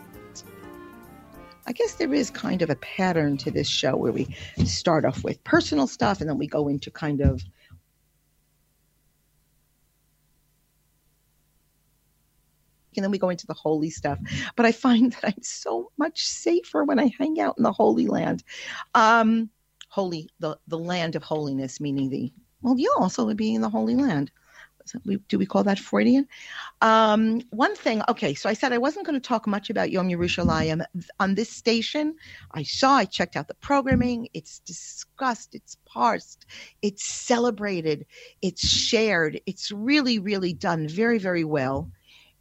I 1.65 1.71
guess 1.71 1.95
there 1.95 2.13
is 2.13 2.29
kind 2.29 2.61
of 2.61 2.69
a 2.69 2.75
pattern 2.75 3.37
to 3.37 3.49
this 3.49 3.67
show 3.67 3.95
where 3.97 4.11
we 4.11 4.35
start 4.63 5.03
off 5.03 5.23
with 5.23 5.43
personal 5.43 5.87
stuff 5.87 6.21
and 6.21 6.29
then 6.29 6.37
we 6.37 6.45
go 6.45 6.67
into 6.67 6.91
kind 6.91 7.21
of 7.21 7.43
and 12.95 13.03
then 13.03 13.11
we 13.11 13.17
go 13.17 13.29
into 13.29 13.47
the 13.47 13.53
holy 13.53 13.89
stuff. 13.89 14.19
But 14.55 14.65
I 14.65 14.71
find 14.71 15.11
that 15.13 15.25
I'm 15.25 15.43
so 15.43 15.91
much 15.97 16.27
safer 16.27 16.83
when 16.83 16.99
I 16.99 17.11
hang 17.17 17.39
out 17.39 17.55
in 17.57 17.63
the 17.63 17.71
Holy 17.71 18.07
Land. 18.07 18.43
Um, 18.93 19.49
holy, 19.89 20.29
the, 20.39 20.57
the 20.67 20.77
land 20.77 21.15
of 21.15 21.23
holiness, 21.23 21.79
meaning 21.79 22.09
the, 22.09 22.31
well, 22.61 22.77
you 22.77 22.93
also 22.99 23.25
would 23.25 23.37
be 23.37 23.53
in 23.53 23.61
the 23.61 23.69
Holy 23.69 23.95
Land. 23.95 24.31
We, 25.05 25.17
do 25.29 25.37
we 25.37 25.45
call 25.45 25.63
that 25.65 25.79
Freudian? 25.79 26.27
Um, 26.81 27.41
one 27.51 27.75
thing, 27.75 28.01
okay, 28.09 28.33
so 28.33 28.49
I 28.49 28.53
said 28.53 28.73
I 28.73 28.79
wasn't 28.79 29.05
going 29.05 29.19
to 29.19 29.25
talk 29.25 29.45
much 29.47 29.69
about 29.69 29.91
Yom 29.91 30.09
Yerushalayim 30.09 30.83
on 31.19 31.35
this 31.35 31.49
station. 31.49 32.15
I 32.51 32.63
saw, 32.63 32.95
I 32.95 33.05
checked 33.05 33.35
out 33.35 33.47
the 33.47 33.53
programming. 33.55 34.27
It's 34.33 34.59
discussed, 34.59 35.53
it's 35.53 35.77
parsed, 35.85 36.45
it's 36.81 37.05
celebrated, 37.05 38.05
it's 38.41 38.67
shared. 38.67 39.39
It's 39.45 39.71
really, 39.71 40.19
really 40.19 40.53
done 40.53 40.87
very, 40.87 41.19
very 41.19 41.43
well 41.43 41.91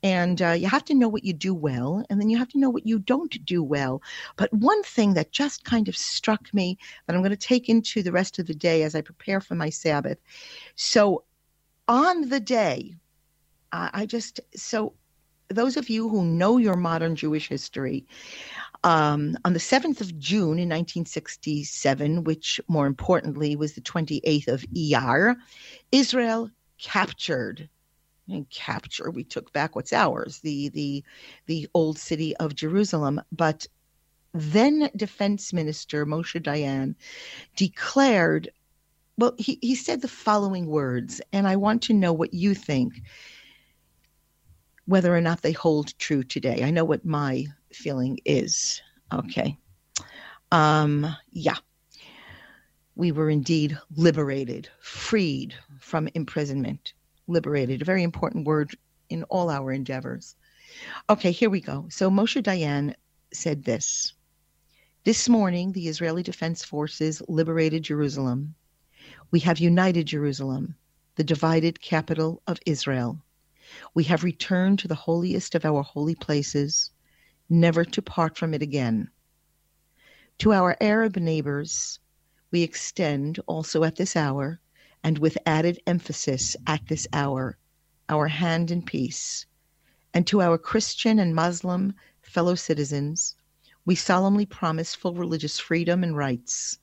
and 0.03 0.41
uh, 0.41 0.51
you 0.51 0.69
have 0.69 0.85
to 0.87 0.95
know 0.95 1.09
what 1.09 1.25
you 1.25 1.33
do 1.33 1.55
well 1.55 2.05
and 2.09 2.21
then 2.21 2.31
you 2.31 2.39
have 2.39 2.49
to 2.49 2.59
know 2.59 2.71
what 2.71 2.87
you 2.87 2.99
don't 2.99 3.45
do 3.45 3.63
well. 3.63 4.03
But 4.37 4.53
one 4.53 4.83
thing 4.83 5.15
that 5.15 5.33
just 5.33 5.65
kind 5.65 5.89
of 5.89 5.97
struck 5.97 6.53
me 6.55 6.79
that 7.07 7.15
i'm 7.15 7.23
going 7.23 7.31
to 7.31 7.37
take 7.37 7.69
into 7.69 8.03
the 8.03 8.13
rest 8.13 8.39
of 8.39 8.47
the 8.47 8.55
day 8.55 8.83
as 8.83 8.95
i 8.95 9.01
prepare 9.01 9.41
for 9.41 9.55
my 9.55 9.71
sabbath. 9.71 10.19
So 10.75 11.25
on 11.89 12.29
the 12.29 12.41
day 12.41 12.95
uh, 13.73 13.91
i 13.93 14.07
just 14.07 14.41
so 14.55 14.95
those 15.49 15.77
of 15.77 15.91
you 15.91 16.09
who 16.09 16.25
know 16.25 16.59
your 16.59 16.77
modern 16.77 17.17
jewish 17.17 17.49
history 17.49 18.07
um, 18.85 19.37
on 19.45 19.53
the 19.53 19.59
7th 19.59 20.01
of 20.01 20.19
June 20.19 20.59
in 20.59 20.69
1967, 20.69 22.25
which 22.25 22.61
more 22.67 22.87
importantly 22.87 23.55
was 23.57 23.75
the 23.75 23.81
28th 23.83 24.49
of 24.49 24.65
Iyar, 24.75 25.37
Israel 25.93 26.51
captured 26.79 27.69
and 28.33 28.49
capture 28.51 29.11
we 29.11 29.25
took 29.25 29.53
back 29.53 29.75
what's 29.75 29.93
ours 29.93 30.41
the 30.41 30.69
the 30.71 31.05
the 31.47 31.69
old 31.75 31.99
city 31.99 32.37
of 32.37 32.55
jerusalem. 32.55 33.21
But 33.33 33.67
then 34.33 34.91
defense 34.97 35.53
minister 35.53 36.07
moshe 36.07 36.41
dayan 36.41 36.95
declared 37.57 38.51
well 39.19 39.35
he, 39.39 39.59
he 39.61 39.75
said 39.75 40.01
the 40.01 40.09
following 40.09 40.67
words 40.67 41.21
and 41.33 41.49
i 41.49 41.57
want 41.57 41.83
to 41.83 41.93
know 41.93 42.13
what 42.13 42.33
you 42.33 42.55
think 42.55 43.03
whether 44.91 45.15
or 45.17 45.21
not 45.21 45.43
they 45.43 45.53
hold 45.53 45.97
true 46.01 46.25
today. 46.25 46.65
I 46.65 46.73
know 46.73 46.85
what 46.85 47.05
my 47.05 47.47
feeling 47.73 48.19
is. 48.25 48.83
Okay. 49.13 49.57
Um 50.51 51.07
yeah. 51.31 51.57
We 52.97 53.13
were 53.13 53.31
indeed 53.31 53.79
liberated 53.97 54.69
freed 54.81 55.55
from 55.79 56.09
imprisonment 56.15 56.93
liberated, 57.31 57.81
a 57.81 57.85
very 57.85 58.03
important 58.03 58.47
word 58.47 58.77
in 59.09 59.23
all 59.25 59.49
our 59.51 59.73
endeavors. 59.73 60.37
Okay, 61.09 61.33
here 61.33 61.51
we 61.51 61.61
go. 61.61 61.87
So 61.89 62.11
Moshe 62.11 62.43
Dayan 62.43 62.95
said 63.33 63.65
this 63.65 64.13
This 65.05 65.29
morning, 65.29 65.73
the 65.73 65.89
Israeli 65.89 66.23
Defense 66.23 66.65
Forces 66.65 67.23
liberated 67.29 67.83
Jerusalem. 67.83 68.55
We 69.31 69.41
have 69.41 69.59
united 69.59 70.07
Jerusalem, 70.07 70.75
the 71.17 71.25
divided 71.25 71.81
capital 71.81 72.43
of 72.47 72.61
Israel. 72.67 73.23
We 73.95 74.05
have 74.05 74.25
returned 74.25 74.79
to 74.81 74.89
the 74.89 74.95
holiest 74.95 75.55
of 75.55 75.65
our 75.65 75.83
holy 75.83 76.15
places, 76.15 76.91
never 77.49 77.85
to 77.85 78.03
part 78.03 78.37
from 78.37 78.55
it 78.55 78.63
again. 78.63 79.09
To 80.39 80.53
our 80.53 80.77
Arab 80.81 81.17
neighbors, 81.17 82.01
we 82.51 82.63
extend 82.63 83.39
also 83.47 83.85
at 83.85 83.97
this 83.97 84.17
hour 84.17 84.61
and 85.03 85.19
with 85.19 85.39
added 85.47 85.81
emphasis 85.87 86.57
at 86.67 86.87
this 86.89 87.07
hour, 87.13 87.57
our 88.09 88.29
hand 88.29 88.71
in 88.71 88.83
peace. 88.83 89.47
And 90.13 90.27
to 90.27 90.43
our 90.43 90.59
Christian 90.59 91.19
and 91.19 91.35
Muslim 91.35 91.95
fellow 92.23 92.55
citizens, 92.55 93.35
we 93.85 93.95
solemnly 93.95 94.47
promise 94.47 94.95
full 94.95 95.15
religious 95.15 95.59
freedom 95.59 96.05
and 96.05 96.17
rights. 96.17 96.79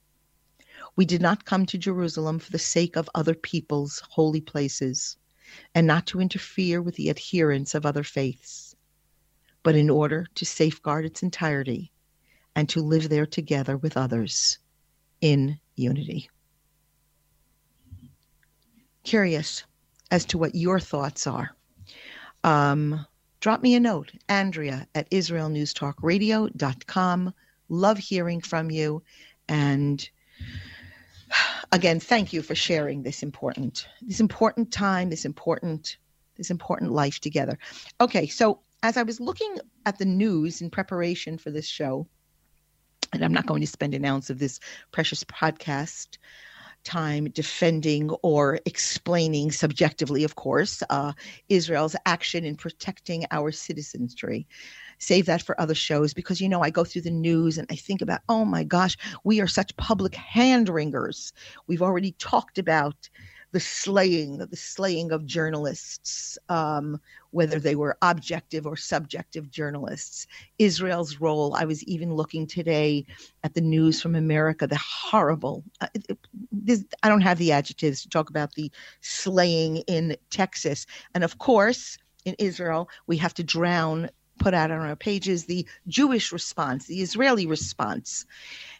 We 0.95 1.05
did 1.05 1.21
not 1.21 1.45
come 1.45 1.65
to 1.67 1.77
Jerusalem 1.77 2.39
for 2.39 2.51
the 2.51 2.59
sake 2.59 2.95
of 2.95 3.09
other 3.13 3.35
people's 3.35 4.01
holy 4.09 4.41
places 4.41 5.17
and 5.75 5.85
not 5.85 6.07
to 6.07 6.19
interfere 6.19 6.81
with 6.81 6.95
the 6.95 7.09
adherents 7.09 7.75
of 7.75 7.85
other 7.85 8.03
faiths, 8.03 8.75
but 9.63 9.75
in 9.75 9.89
order 9.89 10.25
to 10.35 10.45
safeguard 10.45 11.05
its 11.05 11.21
entirety 11.21 11.91
and 12.55 12.67
to 12.69 12.81
live 12.81 13.09
there 13.09 13.25
together 13.25 13.77
with 13.77 13.95
others 13.95 14.57
in 15.21 15.59
unity 15.75 16.29
curious 19.07 19.63
as 20.11 20.25
to 20.25 20.37
what 20.37 20.53
your 20.53 20.81
thoughts 20.81 21.25
are. 21.27 21.55
Um, 22.43 23.05
drop 23.39 23.63
me 23.63 23.75
a 23.75 23.79
note, 23.79 24.11
Andrea 24.27 24.85
at 24.93 25.09
IsraelNewsTalkRadio.com. 25.11 27.33
Love 27.69 27.97
hearing 27.97 28.41
from 28.41 28.69
you. 28.69 29.01
And 29.47 30.09
again, 31.71 32.01
thank 32.01 32.33
you 32.33 32.41
for 32.41 32.53
sharing 32.53 33.03
this 33.03 33.23
important, 33.23 33.87
this 34.01 34.19
important 34.19 34.73
time, 34.73 35.09
this 35.09 35.23
important, 35.23 35.95
this 36.35 36.51
important 36.51 36.91
life 36.91 37.21
together. 37.21 37.57
Okay, 38.01 38.27
so 38.27 38.59
as 38.83 38.97
I 38.97 39.03
was 39.03 39.21
looking 39.21 39.55
at 39.85 39.99
the 39.99 40.05
news 40.05 40.61
in 40.61 40.69
preparation 40.69 41.37
for 41.37 41.49
this 41.49 41.65
show, 41.65 42.05
and 43.13 43.23
I'm 43.23 43.33
not 43.33 43.45
going 43.45 43.61
to 43.61 43.67
spend 43.67 43.93
an 43.93 44.03
ounce 44.03 44.29
of 44.29 44.39
this 44.39 44.59
precious 44.91 45.23
podcast 45.23 46.17
time 46.87 47.25
defending 47.31 48.09
or 48.23 48.59
explaining 48.65 49.51
subjectively, 49.51 50.23
of 50.23 50.35
course, 50.35 50.81
uh, 50.89 51.11
Israel's 51.49 51.95
action 52.05 52.45
in 52.45 52.55
protecting 52.55 53.25
our 53.29 53.51
citizenry. 53.51 54.47
Save 54.99 55.25
that 55.25 55.43
for 55.43 55.59
other 55.59 55.75
shows 55.75 56.13
because, 56.13 56.39
you 56.41 56.49
know, 56.49 56.63
I 56.63 56.69
go 56.69 56.83
through 56.85 57.03
the 57.03 57.11
news 57.11 57.57
and 57.57 57.67
I 57.69 57.75
think 57.75 58.01
about, 58.01 58.21
oh 58.29 58.45
my 58.45 58.63
gosh, 58.63 58.97
we 59.23 59.41
are 59.41 59.47
such 59.47 59.75
public 59.75 60.15
hand 60.15 60.69
wringers. 60.69 61.33
We've 61.67 61.83
already 61.83 62.13
talked 62.13 62.57
about 62.57 63.09
the 63.51 63.59
slaying, 63.59 64.37
the 64.37 64.55
slaying 64.55 65.11
of 65.11 65.25
journalists, 65.25 66.37
um, 66.49 66.99
whether 67.31 67.59
they 67.59 67.75
were 67.75 67.97
objective 68.01 68.67
or 68.67 68.75
subjective 68.75 69.49
journalists. 69.49 70.27
Israel's 70.59 71.21
role. 71.21 71.55
I 71.55 71.65
was 71.65 71.83
even 71.85 72.13
looking 72.13 72.45
today 72.45 73.05
at 73.43 73.53
the 73.53 73.61
news 73.61 74.01
from 74.01 74.15
America. 74.15 74.67
The 74.67 74.77
horrible. 74.77 75.63
Uh, 75.79 75.87
this, 76.67 76.83
I 77.03 77.09
don't 77.09 77.21
have 77.21 77.37
the 77.37 77.51
adjectives 77.51 78.01
to 78.01 78.09
talk 78.09 78.29
about 78.29 78.53
the 78.53 78.71
slaying 79.01 79.77
in 79.87 80.15
Texas, 80.29 80.85
and 81.13 81.23
of 81.23 81.37
course 81.39 81.97
in 82.25 82.35
Israel 82.39 82.89
we 83.07 83.17
have 83.17 83.33
to 83.35 83.43
drown. 83.43 84.09
Put 84.39 84.53
out 84.53 84.69
on 84.69 84.81
our 84.81 84.95
pages 84.95 85.45
the 85.45 85.65
Jewish 85.87 86.31
response, 86.31 86.85
the 86.85 87.01
Israeli 87.01 87.47
response, 87.47 88.23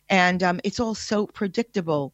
and 0.08 0.43
um, 0.43 0.60
it's 0.63 0.80
all 0.80 0.93
so 0.93 1.26
predictable. 1.26 2.13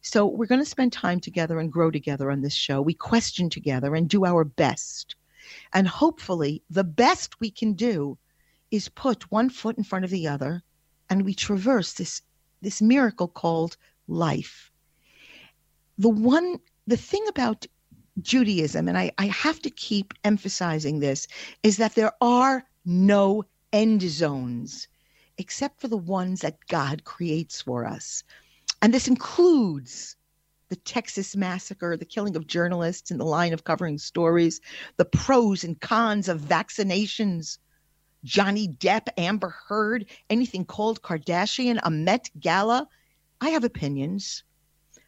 So 0.00 0.26
we're 0.26 0.46
going 0.46 0.60
to 0.60 0.64
spend 0.64 0.92
time 0.92 1.18
together 1.18 1.58
and 1.58 1.72
grow 1.72 1.90
together 1.90 2.30
on 2.30 2.42
this 2.42 2.54
show. 2.54 2.80
We 2.80 2.94
question 2.94 3.50
together 3.50 3.96
and 3.96 4.08
do 4.08 4.24
our 4.24 4.44
best. 4.44 5.16
And 5.72 5.88
hopefully, 5.88 6.62
the 6.70 6.84
best 6.84 7.40
we 7.40 7.50
can 7.50 7.72
do 7.72 8.16
is 8.70 8.88
put 8.88 9.30
one 9.32 9.50
foot 9.50 9.76
in 9.76 9.84
front 9.84 10.04
of 10.04 10.10
the 10.12 10.28
other 10.28 10.62
and 11.10 11.24
we 11.24 11.34
traverse 11.34 11.92
this 11.92 12.22
this 12.62 12.80
miracle 12.80 13.28
called 13.28 13.76
life. 14.08 14.70
The 15.98 16.08
one 16.08 16.58
the 16.86 16.96
thing 16.96 17.24
about 17.28 17.66
Judaism, 18.20 18.88
and 18.88 18.98
I, 18.98 19.12
I 19.18 19.26
have 19.26 19.60
to 19.62 19.70
keep 19.70 20.14
emphasizing 20.22 20.98
this, 20.98 21.26
is 21.62 21.78
that 21.78 21.94
there 21.94 22.12
are 22.20 22.64
no 22.84 23.44
end 23.72 24.02
zones 24.02 24.88
except 25.38 25.80
for 25.80 25.88
the 25.88 25.96
ones 25.96 26.40
that 26.40 26.58
God 26.68 27.04
creates 27.04 27.60
for 27.60 27.84
us. 27.86 28.22
And 28.82 28.94
this 28.94 29.08
includes 29.08 30.16
the 30.68 30.76
Texas 30.76 31.34
massacre, 31.36 31.96
the 31.96 32.04
killing 32.04 32.36
of 32.36 32.46
journalists 32.46 33.10
in 33.10 33.18
the 33.18 33.24
line 33.24 33.52
of 33.52 33.64
covering 33.64 33.98
stories, 33.98 34.60
the 34.96 35.04
pros 35.04 35.64
and 35.64 35.80
cons 35.80 36.28
of 36.28 36.40
vaccinations, 36.40 37.58
Johnny 38.24 38.68
Depp, 38.68 39.08
Amber 39.16 39.50
Heard, 39.50 40.06
anything 40.30 40.64
called 40.64 41.02
Kardashian, 41.02 41.78
a 41.82 41.90
Met 41.90 42.30
Gala. 42.38 42.88
I 43.40 43.50
have 43.50 43.64
opinions, 43.64 44.44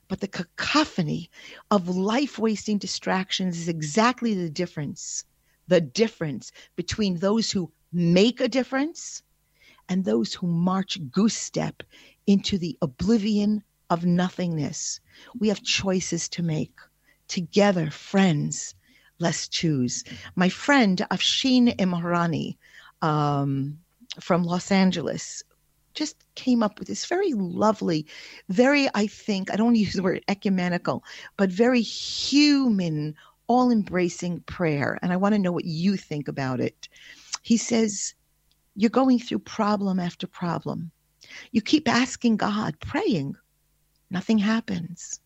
but 0.09 0.21
the 0.21 0.29
cacophony 0.29 1.31
of 1.71 1.89
life 1.89 2.39
wasting 2.39 2.79
distractions 2.79 3.59
is 3.59 3.69
exactly 3.69 4.35
the 4.35 4.51
difference. 4.51 5.25
The 5.69 5.81
difference 5.81 6.53
between 6.77 7.19
those 7.19 7.51
who 7.51 7.73
make 7.93 8.41
a 8.41 8.49
difference 8.49 9.23
and 9.89 10.05
those 10.05 10.35
who 10.35 10.47
march 10.47 10.99
goose 11.11 11.37
step 11.37 11.83
into 12.27 12.59
the 12.59 12.77
oblivion 12.83 13.63
of 13.91 14.05
nothingness. 14.05 15.01
We 15.39 15.49
have 15.49 15.63
choices 15.63 16.29
to 16.31 16.43
make. 16.43 16.75
Together, 17.29 17.91
friends, 17.91 18.75
let's 19.19 19.49
choose. 19.49 20.05
My 20.35 20.49
friend 20.49 21.05
Afshin 21.11 21.77
Imrani 21.77 22.57
um, 23.03 23.79
from 24.21 24.45
Los 24.45 24.71
Angeles 24.71 25.43
just 25.97 26.17
came 26.35 26.63
up 26.63 26.79
with 26.79 26.89
this 26.89 27.07
very 27.07 27.33
lovely, 27.33 28.07
very, 28.49 28.89
I 28.95 29.07
think, 29.07 29.51
I 29.51 29.57
don't 29.57 29.75
use 29.75 29.95
the 29.95 30.03
word 30.03 30.25
ecumenical, 30.29 31.03
but 31.37 31.51
very 31.51 31.81
human, 31.81 33.15
all 33.49 33.71
embracing 33.71 34.41
prayer. 34.41 34.99
And 35.03 35.13
I 35.13 35.17
want 35.17 35.35
to 35.35 35.41
know 35.41 35.53
what 35.53 35.65
you 35.65 35.97
think 35.97 36.29
about 36.29 36.61
it. 36.61 36.89
He 37.43 37.57
says, 37.57 38.15
You're 38.77 38.91
going 38.91 39.19
through 39.19 39.41
problem 39.41 39.99
after 39.99 40.27
problem. 40.27 40.91
You 41.51 41.63
keep 41.63 41.89
asking 41.89 42.37
God, 42.37 42.79
praying, 42.81 43.37
nothing 44.11 44.39
happens. 44.39 45.21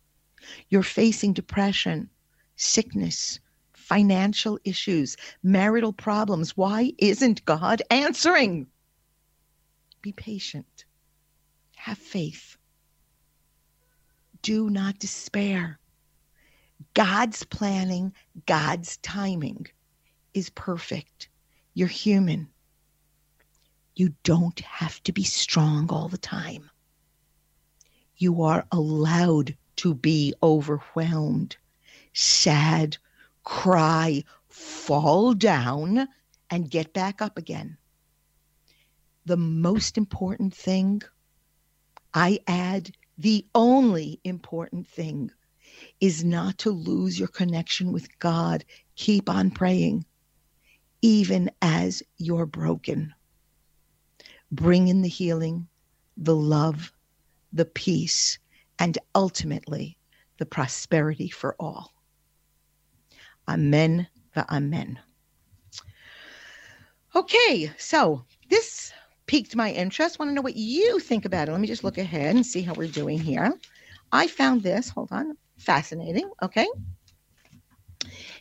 You're 0.70 0.82
facing 0.82 1.34
depression, 1.34 2.08
sickness, 2.56 3.40
financial 3.72 4.58
issues, 4.64 5.16
marital 5.42 5.92
problems. 5.92 6.56
Why 6.56 6.92
isn't 6.98 7.44
God 7.44 7.82
answering? 7.90 8.68
Be 10.02 10.12
patient. 10.12 10.84
Have 11.76 11.98
faith. 11.98 12.56
Do 14.42 14.70
not 14.70 14.98
despair. 14.98 15.78
God's 16.94 17.44
planning, 17.44 18.14
God's 18.46 18.96
timing 18.98 19.66
is 20.32 20.48
perfect. 20.50 21.28
You're 21.74 21.88
human. 21.88 22.48
You 23.94 24.14
don't 24.22 24.60
have 24.60 25.02
to 25.02 25.12
be 25.12 25.24
strong 25.24 25.90
all 25.90 26.08
the 26.08 26.18
time. 26.18 26.70
You 28.16 28.42
are 28.42 28.66
allowed 28.72 29.56
to 29.76 29.94
be 29.94 30.34
overwhelmed, 30.42 31.56
sad, 32.14 32.96
cry, 33.44 34.24
fall 34.48 35.34
down, 35.34 36.08
and 36.48 36.70
get 36.70 36.92
back 36.92 37.20
up 37.20 37.36
again. 37.36 37.76
The 39.26 39.36
most 39.36 39.98
important 39.98 40.54
thing, 40.54 41.02
I 42.14 42.40
add, 42.46 42.90
the 43.18 43.46
only 43.54 44.20
important 44.24 44.88
thing 44.88 45.30
is 46.00 46.24
not 46.24 46.58
to 46.58 46.70
lose 46.70 47.18
your 47.18 47.28
connection 47.28 47.92
with 47.92 48.18
God. 48.18 48.64
Keep 48.96 49.28
on 49.28 49.50
praying, 49.50 50.04
even 51.02 51.50
as 51.62 52.02
you're 52.16 52.46
broken 52.46 53.14
bring 54.50 54.88
in 54.88 55.02
the 55.02 55.08
healing, 55.08 55.68
the 56.16 56.34
love, 56.34 56.92
the 57.52 57.64
peace, 57.64 58.38
and 58.78 58.98
ultimately 59.14 59.96
the 60.38 60.46
prosperity 60.46 61.28
for 61.28 61.54
all. 61.58 61.92
Amen. 63.48 64.08
The 64.34 64.50
Amen. 64.52 64.98
Okay, 67.14 67.72
so 67.78 68.24
this 68.48 68.92
piqued 69.30 69.54
my 69.54 69.70
interest. 69.70 70.18
Want 70.18 70.28
to 70.28 70.34
know 70.34 70.42
what 70.42 70.56
you 70.56 70.98
think 70.98 71.24
about 71.24 71.48
it? 71.48 71.52
Let 71.52 71.60
me 71.60 71.68
just 71.68 71.84
look 71.84 71.98
ahead 71.98 72.34
and 72.34 72.44
see 72.44 72.62
how 72.62 72.74
we're 72.74 72.88
doing 72.88 73.16
here. 73.16 73.54
I 74.10 74.26
found 74.26 74.64
this, 74.64 74.88
hold 74.88 75.12
on, 75.12 75.36
fascinating. 75.56 76.28
Okay. 76.42 76.66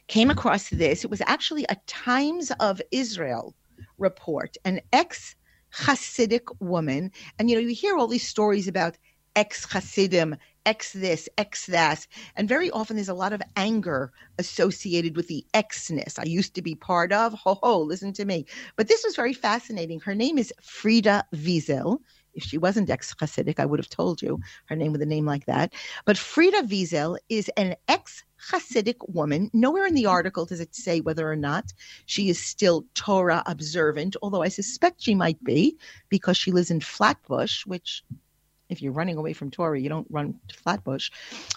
Came 0.07 0.31
across 0.31 0.69
this. 0.71 1.03
It 1.03 1.11
was 1.11 1.21
actually 1.27 1.63
a 1.69 1.77
Times 1.85 2.51
of 2.59 2.81
Israel 2.91 3.53
report. 3.99 4.57
An 4.65 4.81
ex 4.91 5.35
Hasidic 5.71 6.47
woman. 6.59 7.11
And 7.37 7.51
you 7.51 7.57
know, 7.57 7.61
you 7.61 7.75
hear 7.75 7.95
all 7.95 8.07
these 8.07 8.27
stories 8.27 8.67
about 8.67 8.97
ex 9.35 9.65
Hasidim, 9.65 10.37
ex 10.69 10.93
this, 10.93 11.27
X 11.39 11.65
that. 11.65 12.05
And 12.35 12.47
very 12.47 12.69
often 12.69 12.95
there's 12.95 13.09
a 13.09 13.13
lot 13.25 13.33
of 13.33 13.41
anger 13.55 14.11
associated 14.37 15.15
with 15.15 15.27
the 15.27 15.43
Xness. 15.55 16.19
I 16.19 16.25
used 16.25 16.53
to 16.53 16.61
be 16.61 16.75
part 16.75 17.11
of, 17.11 17.33
ho 17.33 17.55
ho, 17.55 17.79
listen 17.81 18.13
to 18.13 18.23
me. 18.23 18.45
But 18.75 18.87
this 18.87 19.03
was 19.03 19.15
very 19.15 19.33
fascinating. 19.33 19.99
Her 19.99 20.13
name 20.13 20.37
is 20.37 20.53
Frieda 20.61 21.25
Vizel. 21.33 21.97
If 22.35 22.43
she 22.43 22.59
wasn't 22.59 22.91
ex 22.91 23.15
Hasidic, 23.15 23.59
I 23.59 23.65
would 23.65 23.79
have 23.79 23.89
told 23.89 24.21
you 24.21 24.39
her 24.67 24.75
name 24.75 24.91
with 24.91 25.01
a 25.01 25.07
name 25.07 25.25
like 25.25 25.47
that. 25.47 25.73
But 26.05 26.19
Frieda 26.19 26.61
Vizel 26.61 27.17
is 27.29 27.49
an 27.57 27.75
ex 27.87 28.23
Hasidic 28.51 28.97
woman. 29.09 29.49
Nowhere 29.53 29.87
in 29.87 29.95
the 29.95 30.05
article 30.05 30.45
does 30.45 30.59
it 30.59 30.75
say 30.75 31.01
whether 31.01 31.29
or 31.29 31.35
not 31.35 31.73
she 32.05 32.29
is 32.29 32.39
still 32.39 32.85
Torah 32.93 33.41
observant, 33.47 34.15
although 34.21 34.43
I 34.43 34.49
suspect 34.49 35.01
she 35.01 35.15
might 35.15 35.43
be 35.43 35.77
because 36.09 36.37
she 36.37 36.51
lives 36.51 36.69
in 36.69 36.79
Flatbush, 36.79 37.65
which 37.65 38.03
if 38.69 38.81
you're 38.81 38.93
running 38.93 39.17
away 39.17 39.33
from 39.33 39.49
Torah, 39.51 39.79
you 39.79 39.89
don't 39.89 40.07
run 40.09 40.35
to 40.47 40.55
Flatbush. 40.55 41.09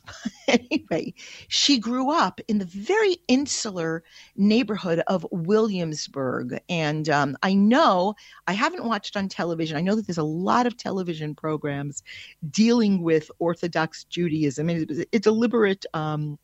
anyway, 0.49 1.15
she 1.49 1.79
grew 1.79 2.11
up 2.11 2.41
in 2.49 2.59
the 2.59 2.65
very 2.65 3.19
insular 3.29 4.03
neighborhood 4.37 5.03
of 5.07 5.27
Williamsburg. 5.31 6.59
And 6.69 7.09
um, 7.09 7.37
I 7.43 7.55
know 7.55 8.15
I 8.47 8.53
haven't 8.53 8.85
watched 8.85 9.17
on 9.17 9.29
television. 9.29 9.77
I 9.77 9.83
know 9.83 9.95
that 9.95 10.07
there's 10.07 10.19
a 10.19 10.23
lot 10.23 10.67
of 10.67 10.77
television 10.77 11.35
programs 11.35 12.03
dealing 12.51 13.03
with 13.03 13.31
Orthodox 13.39 14.05
Judaism. 14.05 14.71
It's 14.71 15.05
a 15.13 15.19
deliberate 15.19 15.85
um, 15.95 16.39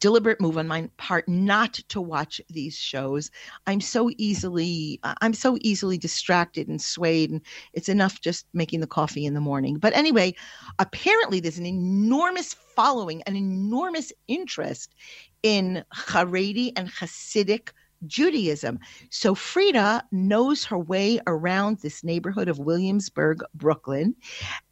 deliberate 0.00 0.40
move 0.40 0.58
on 0.58 0.68
my 0.68 0.88
part 0.96 1.28
not 1.28 1.74
to 1.88 2.00
watch 2.00 2.40
these 2.48 2.76
shows. 2.76 3.30
I'm 3.66 3.80
so 3.80 4.10
easily 4.18 5.00
uh, 5.02 5.14
I'm 5.20 5.34
so 5.34 5.58
easily 5.60 5.98
distracted 5.98 6.68
and 6.68 6.80
swayed 6.80 7.30
and 7.30 7.40
it's 7.72 7.88
enough 7.88 8.20
just 8.20 8.46
making 8.52 8.80
the 8.80 8.86
coffee 8.86 9.26
in 9.26 9.34
the 9.34 9.40
morning. 9.40 9.78
But 9.78 9.94
anyway, 9.94 10.34
apparently 10.78 11.40
there's 11.40 11.58
an 11.58 11.66
enormous 11.66 12.54
following, 12.54 13.22
an 13.22 13.36
enormous 13.36 14.12
interest 14.28 14.94
in 15.42 15.84
Haredi 15.94 16.72
and 16.76 16.88
Hasidic 16.88 17.70
Judaism. 18.06 18.78
So 19.10 19.34
Frieda 19.34 20.04
knows 20.12 20.64
her 20.64 20.78
way 20.78 21.20
around 21.26 21.78
this 21.78 22.04
neighborhood 22.04 22.48
of 22.48 22.58
Williamsburg, 22.58 23.42
Brooklyn, 23.54 24.14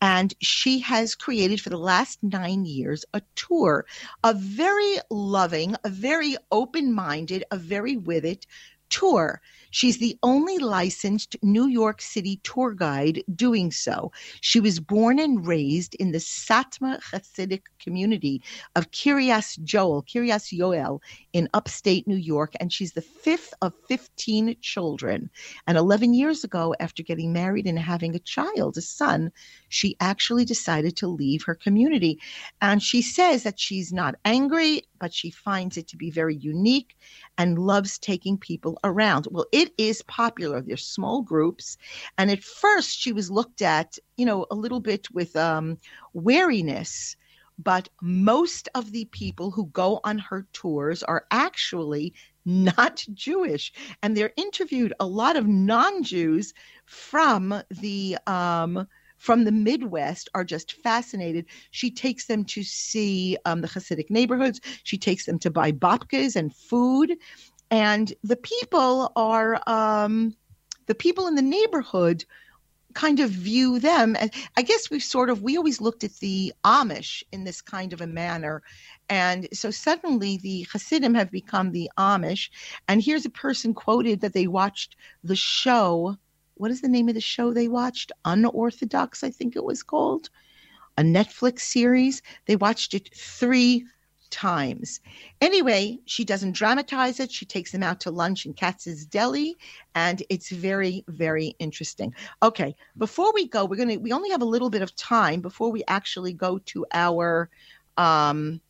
and 0.01 0.35
she 0.41 0.79
has 0.81 1.15
created 1.15 1.61
for 1.61 1.71
the 1.71 1.79
last 1.79 2.23
nine 2.23 2.65
years 2.65 3.05
a 3.15 3.23
tour, 3.35 3.87
a 4.25 4.35
very 4.35 4.97
loving, 5.11 5.77
a 5.85 5.89
very 5.89 6.37
open 6.51 6.93
minded, 6.93 7.45
a 7.51 7.57
very 7.57 7.97
with 7.97 8.25
it 8.25 8.47
tour. 8.91 9.41
She's 9.73 9.99
the 9.99 10.17
only 10.23 10.59
licensed 10.59 11.35
New 11.43 11.67
York 11.67 12.01
City 12.01 12.41
tour 12.45 12.75
guide 12.75 13.25
doing 13.35 13.73
so. 13.73 14.13
She 14.43 14.61
was 14.61 14.79
born 14.79 15.19
and 15.19 15.47
raised 15.47 15.95
in 15.97 16.13
the 16.13 16.19
Satmar 16.19 17.01
Hasidic 17.03 17.63
community 17.81 18.43
of 18.77 18.91
Kiryas 18.91 19.63
Joel, 19.65 20.03
Kiryas 20.03 20.57
Yoel 20.57 21.01
in 21.33 21.49
upstate 21.55 22.07
New 22.07 22.17
York, 22.17 22.53
and 22.61 22.71
she's 22.71 22.93
the 22.93 23.01
fifth 23.01 23.55
of 23.63 23.75
15 23.89 24.57
children. 24.61 25.31
And 25.67 25.79
11 25.79 26.13
years 26.13 26.45
ago, 26.45 26.75
after 26.79 27.03
getting 27.03 27.33
married 27.33 27.67
and 27.67 27.79
having 27.79 28.15
a 28.15 28.21
child, 28.21 28.77
a 28.77 28.83
son, 28.83 29.33
she 29.71 29.97
actually 30.01 30.45
decided 30.45 30.97
to 30.97 31.09
leave 31.09 31.45
her 31.45 31.55
community. 31.55 32.21
And 32.61 32.83
she 32.83 33.01
says 33.01 33.43
that 33.45 33.59
she's 33.59 33.91
not 33.91 34.17
angry, 34.27 34.83
but 35.01 35.15
she 35.15 35.31
finds 35.31 35.77
it 35.77 35.89
to 35.89 35.97
be 35.97 36.11
very 36.11 36.37
unique 36.37 36.97
and 37.39 37.59
loves 37.59 37.99
taking 37.99 38.37
people 38.37 38.79
around. 38.85 39.27
Well, 39.31 39.47
it 39.63 39.73
is 39.79 40.03
popular. 40.03 40.61
There's 40.61 40.85
small 40.85 41.23
groups. 41.23 41.79
And 42.19 42.31
at 42.31 42.43
first, 42.43 42.99
she 42.99 43.13
was 43.13 43.31
looked 43.31 43.63
at, 43.63 43.99
you 44.17 44.27
know, 44.27 44.47
a 44.51 44.57
little 44.57 44.81
bit 44.81 45.11
with 45.13 45.37
um, 45.37 45.79
wariness. 46.13 47.17
But 47.59 47.89
most 48.01 48.69
of 48.75 48.91
the 48.91 49.05
people 49.07 49.51
who 49.53 49.67
go 49.67 50.01
on 50.03 50.19
her 50.19 50.47
tours 50.53 51.03
are 51.05 51.27
actually 51.31 52.13
not 52.45 53.05
Jewish. 53.15 53.73
And 54.03 54.17
they're 54.17 54.33
interviewed 54.37 54.93
a 54.99 55.07
lot 55.07 55.37
of 55.37 55.47
non 55.47 56.03
Jews 56.03 56.53
from 56.87 57.63
the 57.71 58.19
um, 58.27 58.89
from 59.23 59.45
the 59.45 59.53
Midwest 59.53 60.29
are 60.35 60.43
just 60.43 60.73
fascinated. 60.83 61.47
She 61.71 61.93
takes 61.93 62.27
them 62.27 62.45
to 62.47 62.65
see 62.65 63.37
um, 63.45 63.61
the 63.61 63.69
Hasidic 63.69 64.11
neighborhoods. 64.11 64.61
She 64.83 64.99
takes 64.99 65.27
them 65.27 65.39
to 65.39 65.51
buy 65.51 65.71
babkas 65.71 66.35
and 66.35 66.53
food, 66.53 67.17
and 67.73 68.13
the 68.23 68.37
people 68.37 69.11
are 69.17 69.61
um, 69.67 70.37
the 70.87 70.95
people 70.95 71.27
in 71.27 71.35
the 71.35 71.43
neighborhood 71.43 72.25
kind 72.95 73.21
of 73.21 73.31
view 73.31 73.79
them 73.79 74.15
and 74.21 74.31
i 74.59 74.61
guess 74.61 74.91
we've 74.91 75.03
sort 75.03 75.31
of 75.31 75.43
we 75.43 75.57
always 75.57 75.81
looked 75.81 76.05
at 76.05 76.13
the 76.17 76.53
amish 76.63 77.23
in 77.33 77.45
this 77.45 77.63
kind 77.63 77.95
of 77.95 78.03
a 78.03 78.07
manner 78.07 78.63
and 79.09 79.49
so 79.55 79.71
suddenly 79.71 80.37
the 80.37 80.67
hasidim 80.71 81.15
have 81.15 81.31
become 81.31 81.73
the 81.73 81.91
amish 81.97 82.51
and 82.89 83.03
here's 83.03 83.25
a 83.25 83.31
person 83.31 83.73
quoted 83.73 84.21
that 84.21 84.35
they 84.35 84.47
watched 84.47 84.95
the 85.25 85.35
show 85.35 86.19
what 86.63 86.71
is 86.71 86.81
the 86.81 86.89
name 86.89 87.09
of 87.09 87.15
the 87.15 87.21
show 87.21 87.53
they 87.53 87.67
watched? 87.67 88.13
Unorthodox, 88.25 89.25
I 89.25 89.31
think 89.31 89.57
it 89.57 89.65
was 89.65 89.83
called, 89.83 90.31
a 90.97 91.03
Netflix 91.03 91.61
series. 91.61 92.23
They 92.47 92.55
watched 92.55 92.95
it 92.95 93.11
three 93.15 93.85
times. 94.33 95.01
Anyway, 95.41 96.01
she 96.07 96.25
doesn't 96.25 96.57
dramatize 96.57 97.21
it. 97.21 97.31
She 97.31 97.45
takes 97.45 97.71
them 97.71 97.85
out 97.85 98.01
to 98.01 98.11
lunch 98.11 98.47
in 98.47 98.55
Katz's 98.55 99.07
Deli, 99.07 99.57
and 99.95 100.23
it's 100.29 100.51
very, 100.51 101.05
very 101.07 101.55
interesting. 101.61 102.13
Okay, 102.43 102.75
before 102.99 103.33
we 103.33 103.47
go, 103.47 103.65
we're 103.65 103.77
gonna 103.77 103.99
we 103.99 104.13
only 104.13 104.31
have 104.31 104.43
a 104.43 104.47
little 104.47 104.71
bit 104.71 104.83
of 104.83 104.97
time 104.97 105.41
before 105.41 105.71
we 105.71 105.85
actually 105.87 106.33
go 106.33 106.59
to 106.59 106.85
our 106.93 107.49
um 107.99 108.61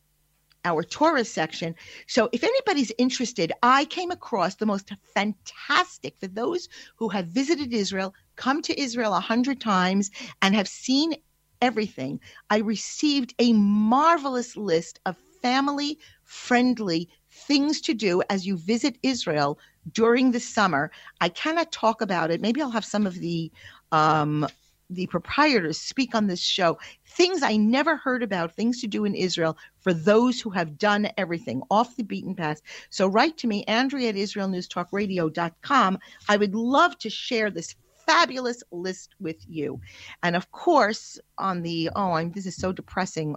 our 0.65 0.83
Torah 0.83 1.25
section. 1.25 1.75
So 2.07 2.29
if 2.33 2.45
anybody's 2.45 2.93
interested, 2.99 3.53
I 3.63 3.85
came 3.87 4.11
across 4.11 4.57
the 4.57 4.67
most 4.67 4.93
fantastic 5.15 6.17
for 6.21 6.29
those 6.29 6.69
who 6.97 7.09
have 7.09 7.27
visited 7.27 7.73
Israel, 7.73 8.15
come 8.37 8.63
to 8.63 8.81
Israel 8.81 9.15
a 9.15 9.21
hundred 9.21 9.61
times, 9.61 10.11
and 10.41 10.55
have 10.55 10.69
seen 10.69 11.15
everything. 11.61 12.21
I 12.51 12.59
received 12.59 13.35
a 13.39 13.53
marvelous 13.53 14.57
list 14.57 15.01
of 15.07 15.17
family 15.43 15.99
friendly 16.25 17.09
things 17.31 17.81
to 17.83 17.95
do 17.95 18.23
as 18.31 18.47
you 18.47 18.57
visit 18.57 18.97
Israel 19.03 19.59
during 19.93 20.31
the 20.31 20.41
summer. 20.41 20.91
I 21.21 21.29
cannot 21.29 21.73
talk 21.73 22.01
about 22.01 22.31
it. 22.31 22.41
Maybe 22.41 22.63
I'll 22.63 22.71
have 22.71 22.85
some 22.85 23.07
of 23.07 23.15
the 23.15 23.51
um, 23.91 24.47
the 24.91 25.07
proprietors 25.07 25.79
speak 25.79 26.15
on 26.15 26.27
this 26.27 26.41
show 26.41 26.79
things 27.07 27.43
I 27.43 27.57
never 27.57 27.97
heard 27.97 28.23
about, 28.23 28.55
things 28.55 28.81
to 28.81 28.87
do 28.87 29.05
in 29.05 29.15
Israel 29.15 29.57
for 29.81 29.93
those 29.93 30.41
who 30.41 30.51
have 30.51 30.79
done 30.79 31.09
everything 31.17 31.63
off 31.71 31.97
the 31.97 32.03
beaten 32.03 32.35
path. 32.35 32.61
So 32.91 33.07
write 33.07 33.37
to 33.39 33.47
me, 33.47 33.65
Andrea 33.65 34.11
at 34.11 34.15
IsraelNewsTalkRadio.com. 34.15 35.99
I 36.29 36.37
would 36.37 36.55
love 36.55 36.99
to 36.99 37.11
share 37.11 37.51
this 37.51 37.75
fabulous 38.07 38.63
list 38.71 39.15
with 39.21 39.37
you. 39.49 39.81
And 40.23 40.37
of 40.37 40.51
course, 40.53 41.19
on 41.39 41.63
the, 41.63 41.91
oh, 41.95 42.13
I'm, 42.13 42.33
this 42.33 42.47
is 42.47 42.57
so 42.57 42.73
depressing 42.73 43.37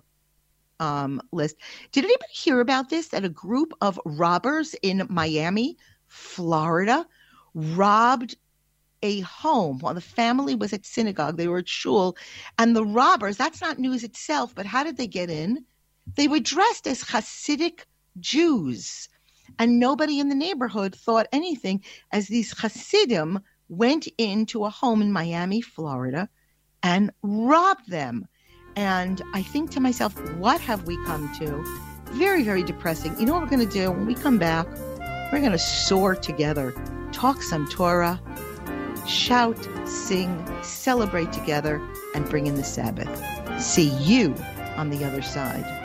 um, 0.80 1.22
list. 1.32 1.56
Did 1.92 2.06
anybody 2.06 2.34
hear 2.34 2.60
about 2.60 2.90
this? 2.90 3.10
That 3.10 3.26
a 3.26 3.30
group 3.30 3.74
of 3.82 4.00
robbers 4.06 4.76
in 4.82 5.08
Miami, 5.10 5.78
Florida, 6.08 7.06
robbed 7.54 8.36
a 9.02 9.20
home 9.22 9.80
while 9.80 9.94
the 9.94 10.02
family 10.02 10.56
was 10.56 10.74
at 10.74 10.86
synagogue. 10.86 11.38
They 11.38 11.48
were 11.48 11.60
at 11.60 11.70
shul. 11.70 12.18
And 12.58 12.76
the 12.76 12.86
robbers, 12.86 13.38
that's 13.38 13.62
not 13.62 13.80
news 13.80 14.04
itself, 14.04 14.56
but 14.56 14.66
how 14.66 14.84
did 14.84 14.98
they 14.98 15.08
get 15.08 15.30
in? 15.30 15.64
They 16.16 16.28
were 16.28 16.40
dressed 16.40 16.88
as 16.88 17.04
Hasidic 17.04 17.82
Jews. 18.20 19.10
And 19.60 19.80
nobody 19.80 20.20
in 20.20 20.30
the 20.30 20.36
neighborhood 20.36 20.96
thought 20.96 21.28
anything 21.32 21.84
as 22.12 22.28
these 22.28 22.58
Hasidim 22.58 23.40
went 23.70 24.08
into 24.18 24.66
a 24.66 24.70
home 24.70 25.02
in 25.02 25.12
Miami, 25.12 25.62
Florida, 25.62 26.30
and 26.82 27.12
robbed 27.22 27.90
them. 27.90 28.26
And 28.76 29.22
I 29.34 29.42
think 29.42 29.72
to 29.72 29.80
myself, 29.80 30.14
what 30.34 30.60
have 30.62 30.84
we 30.86 30.98
come 31.06 31.34
to? 31.40 31.64
Very, 32.12 32.44
very 32.44 32.64
depressing. 32.64 33.18
You 33.20 33.26
know 33.26 33.34
what 33.34 33.44
we're 33.44 33.50
going 33.50 33.68
to 33.68 33.74
do? 33.74 33.92
When 33.92 34.06
we 34.06 34.16
come 34.16 34.38
back, 34.38 34.68
we're 35.32 35.40
going 35.40 35.52
to 35.52 35.58
soar 35.58 36.16
together, 36.16 36.74
talk 37.12 37.42
some 37.42 37.68
Torah, 37.68 38.22
shout, 39.08 39.58
sing, 39.88 40.46
celebrate 40.62 41.32
together, 41.32 41.82
and 42.14 42.28
bring 42.30 42.48
in 42.48 42.56
the 42.56 42.64
Sabbath. 42.64 43.62
See 43.62 43.90
you 43.90 44.36
on 44.76 44.90
the 44.90 45.04
other 45.06 45.22
side. 45.22 45.85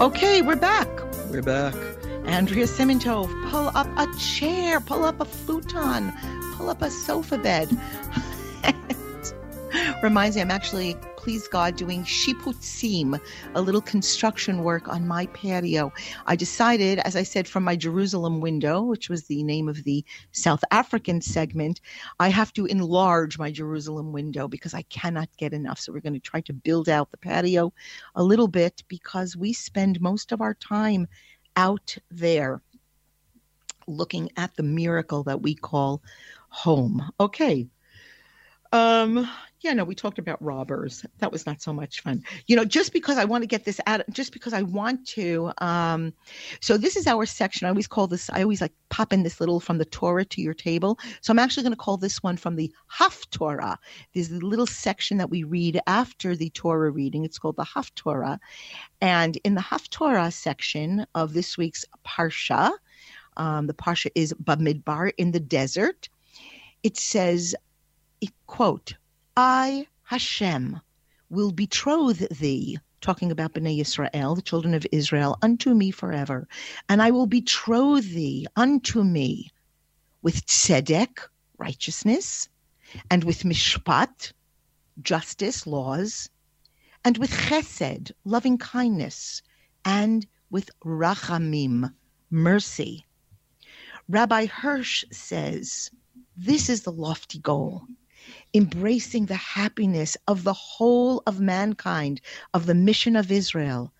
Okay, 0.00 0.40
we're 0.40 0.56
back. 0.56 0.88
We're 1.28 1.42
back. 1.42 1.74
Andrea 2.24 2.64
Simantov, 2.64 3.28
pull 3.50 3.68
up 3.74 3.86
a 3.98 4.06
chair, 4.18 4.80
pull 4.80 5.04
up 5.04 5.20
a 5.20 5.26
futon, 5.26 6.10
pull 6.54 6.70
up 6.70 6.80
a 6.80 6.90
sofa 6.90 7.36
bed. 7.36 7.68
Reminds 10.02 10.34
me, 10.34 10.40
I'm 10.40 10.50
actually 10.50 10.96
please 11.16 11.46
God, 11.46 11.76
doing 11.76 12.04
shiputzim, 12.04 13.20
a 13.54 13.60
little 13.60 13.82
construction 13.82 14.64
work 14.64 14.88
on 14.88 15.06
my 15.06 15.26
patio. 15.26 15.92
I 16.24 16.36
decided, 16.36 17.00
as 17.00 17.16
I 17.16 17.22
said, 17.22 17.46
from 17.46 17.64
my 17.64 17.76
Jerusalem 17.76 18.40
window, 18.40 18.80
which 18.82 19.10
was 19.10 19.24
the 19.24 19.42
name 19.42 19.68
of 19.68 19.84
the 19.84 20.02
South 20.32 20.64
African 20.70 21.20
segment, 21.20 21.82
I 22.18 22.30
have 22.30 22.50
to 22.54 22.64
enlarge 22.64 23.38
my 23.38 23.50
Jerusalem 23.50 24.10
window 24.10 24.48
because 24.48 24.72
I 24.72 24.82
cannot 24.82 25.28
get 25.36 25.52
enough. 25.52 25.78
So 25.78 25.92
we're 25.92 26.00
going 26.00 26.14
to 26.14 26.20
try 26.20 26.40
to 26.40 26.54
build 26.54 26.88
out 26.88 27.10
the 27.10 27.18
patio 27.18 27.70
a 28.14 28.22
little 28.24 28.48
bit 28.48 28.82
because 28.88 29.36
we 29.36 29.52
spend 29.52 30.00
most 30.00 30.32
of 30.32 30.40
our 30.40 30.54
time 30.54 31.06
out 31.56 31.94
there 32.10 32.62
looking 33.86 34.30
at 34.38 34.56
the 34.56 34.62
miracle 34.62 35.24
that 35.24 35.42
we 35.42 35.54
call 35.54 36.02
home. 36.48 37.12
Okay, 37.20 37.68
Um, 38.72 39.28
yeah, 39.62 39.74
no, 39.74 39.84
we 39.84 39.94
talked 39.94 40.18
about 40.18 40.42
robbers. 40.42 41.04
That 41.18 41.30
was 41.30 41.44
not 41.44 41.60
so 41.60 41.72
much 41.72 42.00
fun. 42.00 42.24
You 42.46 42.56
know, 42.56 42.64
just 42.64 42.94
because 42.94 43.18
I 43.18 43.26
want 43.26 43.42
to 43.42 43.46
get 43.46 43.64
this 43.64 43.78
out, 43.86 44.00
just 44.10 44.32
because 44.32 44.54
I 44.54 44.62
want 44.62 45.06
to. 45.08 45.52
Um, 45.58 46.14
so 46.60 46.78
this 46.78 46.96
is 46.96 47.06
our 47.06 47.26
section. 47.26 47.66
I 47.66 47.70
always 47.70 47.86
call 47.86 48.06
this. 48.06 48.30
I 48.30 48.42
always 48.42 48.62
like 48.62 48.72
pop 48.88 49.12
in 49.12 49.22
this 49.22 49.38
little 49.38 49.60
from 49.60 49.76
the 49.76 49.84
Torah 49.84 50.24
to 50.24 50.40
your 50.40 50.54
table. 50.54 50.98
So 51.20 51.30
I'm 51.30 51.38
actually 51.38 51.64
going 51.64 51.74
to 51.74 51.78
call 51.78 51.98
this 51.98 52.22
one 52.22 52.38
from 52.38 52.56
the 52.56 52.72
Haftorah. 52.90 53.76
There's 54.14 54.30
a 54.30 54.38
little 54.38 54.66
section 54.66 55.18
that 55.18 55.28
we 55.28 55.44
read 55.44 55.78
after 55.86 56.34
the 56.34 56.48
Torah 56.50 56.90
reading. 56.90 57.26
It's 57.26 57.38
called 57.38 57.56
the 57.56 57.64
Haftorah, 57.64 58.38
and 59.02 59.36
in 59.44 59.54
the 59.54 59.60
Haftorah 59.60 60.32
section 60.32 61.06
of 61.14 61.34
this 61.34 61.58
week's 61.58 61.84
parsha, 62.06 62.70
um, 63.36 63.66
the 63.66 63.74
parsha 63.74 64.10
is 64.14 64.32
Bamidbar 64.42 65.12
in 65.18 65.32
the 65.32 65.40
desert. 65.40 66.08
It 66.82 66.96
says, 66.96 67.54
quote 68.46 68.94
I, 69.42 69.86
Hashem, 70.02 70.82
will 71.30 71.50
betroth 71.50 72.28
thee, 72.28 72.78
talking 73.00 73.32
about 73.32 73.54
Bnei 73.54 73.80
Israel, 73.80 74.34
the 74.34 74.42
children 74.42 74.74
of 74.74 74.86
Israel, 74.92 75.38
unto 75.40 75.72
me 75.72 75.90
forever. 75.90 76.46
And 76.90 77.00
I 77.00 77.10
will 77.10 77.26
betroth 77.26 78.04
thee 78.04 78.46
unto 78.54 79.02
me 79.02 79.50
with 80.20 80.44
tzedek, 80.44 81.20
righteousness, 81.56 82.50
and 83.10 83.24
with 83.24 83.44
mishpat, 83.44 84.34
justice, 85.00 85.66
laws, 85.66 86.28
and 87.02 87.16
with 87.16 87.30
chesed, 87.30 88.12
loving 88.26 88.58
kindness, 88.58 89.40
and 89.86 90.26
with 90.50 90.68
rachamim, 90.84 91.94
mercy. 92.30 93.06
Rabbi 94.06 94.44
Hirsch 94.44 95.06
says, 95.10 95.90
this 96.36 96.68
is 96.68 96.82
the 96.82 96.92
lofty 96.92 97.38
goal 97.38 97.86
embracing 98.54 99.26
the 99.26 99.34
happiness 99.34 100.16
of 100.26 100.44
the 100.44 100.52
whole 100.52 101.22
of 101.26 101.40
mankind, 101.40 102.20
of 102.54 102.66
the 102.66 102.74
mission 102.74 103.16
of 103.16 103.30
Israel, 103.30 103.92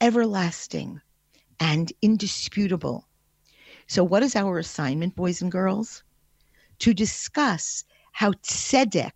everlasting 0.00 1.00
and 1.60 1.92
indisputable. 2.02 3.06
So, 3.86 4.02
what 4.02 4.22
is 4.22 4.34
our 4.36 4.58
assignment, 4.58 5.14
boys 5.14 5.40
and 5.40 5.50
girls? 5.50 6.02
To 6.80 6.92
discuss 6.92 7.84
how 8.12 8.32
tzedek, 8.32 9.12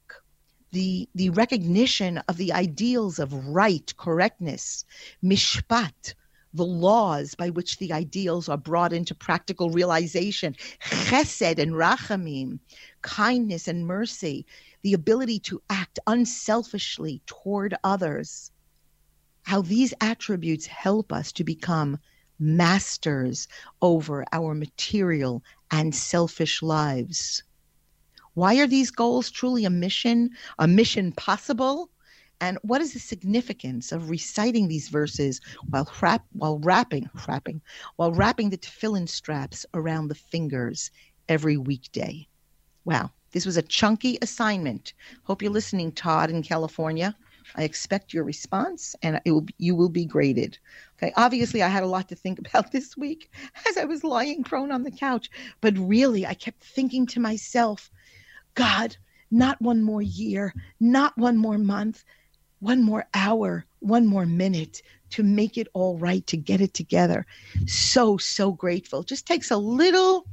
the, 0.73 1.09
the 1.15 1.31
recognition 1.31 2.19
of 2.29 2.37
the 2.37 2.53
ideals 2.53 3.19
of 3.19 3.33
right, 3.49 3.93
correctness, 3.97 4.85
mishpat, 5.23 6.15
the 6.53 6.65
laws 6.65 7.35
by 7.35 7.51
which 7.51 7.79
the 7.79 7.93
ideals 7.93 8.49
are 8.49 8.57
brought 8.59 8.93
into 8.93 9.15
practical 9.15 9.71
realization, 9.71 10.55
chesed 10.81 11.59
and 11.59 11.73
rachamim, 11.73 12.59
kindness 13.03 13.69
and 13.69 13.87
mercy, 13.87 14.47
the 14.83 14.93
ability 14.93 15.39
to 15.39 15.63
act 15.71 15.99
unselfishly 16.07 17.23
toward 17.27 17.75
others, 17.85 18.51
how 19.43 19.63
these 19.63 19.95
attributes 20.01 20.67
help 20.67 21.13
us 21.13 21.33
to 21.33 21.45
become 21.45 21.99
masters 22.39 23.47
over 23.83 24.25
our 24.33 24.55
material 24.55 25.43
and 25.71 25.95
selfish 25.95 26.63
lives. 26.63 27.43
Why 28.35 28.59
are 28.59 28.67
these 28.67 28.91
goals 28.91 29.31
truly 29.31 29.65
a 29.65 29.71
mission, 29.71 30.31
a 30.59 30.67
mission 30.67 31.13
possible? 31.13 31.91
And 32.41 32.59
what 32.63 32.81
is 32.81 32.95
the 32.95 32.99
significance 32.99 33.93
of 33.93 34.09
reciting 34.09 34.69
these 34.69 34.89
verses 34.89 35.41
while 35.69 35.91
wrap, 36.01 36.25
while 36.33 36.59
wrapping, 36.59 37.11
wrapping, 37.29 37.61
while 37.97 38.13
wrapping 38.13 38.49
the 38.49 38.57
tefillin 38.57 39.09
straps 39.09 39.67
around 39.75 40.09
the 40.09 40.15
fingers 40.15 40.91
every 41.29 41.59
weekday? 41.59 42.27
Wow, 42.87 43.11
this 43.33 43.45
was 43.45 43.59
a 43.59 43.63
chunky 43.63 44.19
assignment. 44.23 44.95
Hope 45.25 45.43
you're 45.43 45.53
listening, 45.53 45.93
Todd 45.93 46.31
in 46.31 46.43
California. 46.43 47.15
I 47.57 47.65
expect 47.65 48.15
your 48.15 48.25
response, 48.25 48.95
and 49.03 49.21
it 49.25 49.33
will 49.33 49.47
you 49.59 49.75
will 49.75 49.89
be 49.89 50.05
graded. 50.05 50.59
Okay. 50.97 51.13
Obviously, 51.17 51.63
I 51.63 51.69
had 51.69 51.83
a 51.83 51.89
lot 51.89 52.09
to 52.09 52.15
think 52.15 52.39
about 52.47 52.73
this 52.73 52.97
week 52.97 53.31
as 53.69 53.77
I 53.77 53.85
was 53.85 54.05
lying 54.05 54.45
prone 54.45 54.73
on 54.73 54.83
the 54.83 54.91
couch, 54.91 55.31
but 55.61 55.77
really, 55.77 56.27
I 56.27 56.35
kept 56.35 56.63
thinking 56.63 57.07
to 57.09 57.21
myself, 57.21 57.91
God, 58.55 58.97
not 59.31 59.61
one 59.61 59.83
more 59.83 60.03
year, 60.03 60.55
not 60.81 61.17
one 61.19 61.37
more 61.37 61.59
month, 61.59 62.05
one 62.61 62.83
more 62.83 63.07
hour, 63.15 63.65
one 63.81 64.07
more 64.07 64.27
minute 64.27 64.83
to 65.11 65.23
make 65.23 65.59
it 65.59 65.69
all 65.75 65.99
right, 65.99 66.27
to 66.29 66.37
get 66.37 66.61
it 66.61 66.73
together. 66.73 67.27
So, 67.67 68.17
so 68.17 68.53
grateful. 68.53 69.03
Just 69.03 69.27
takes 69.27 69.51
a 69.51 69.57
little, 69.57 70.27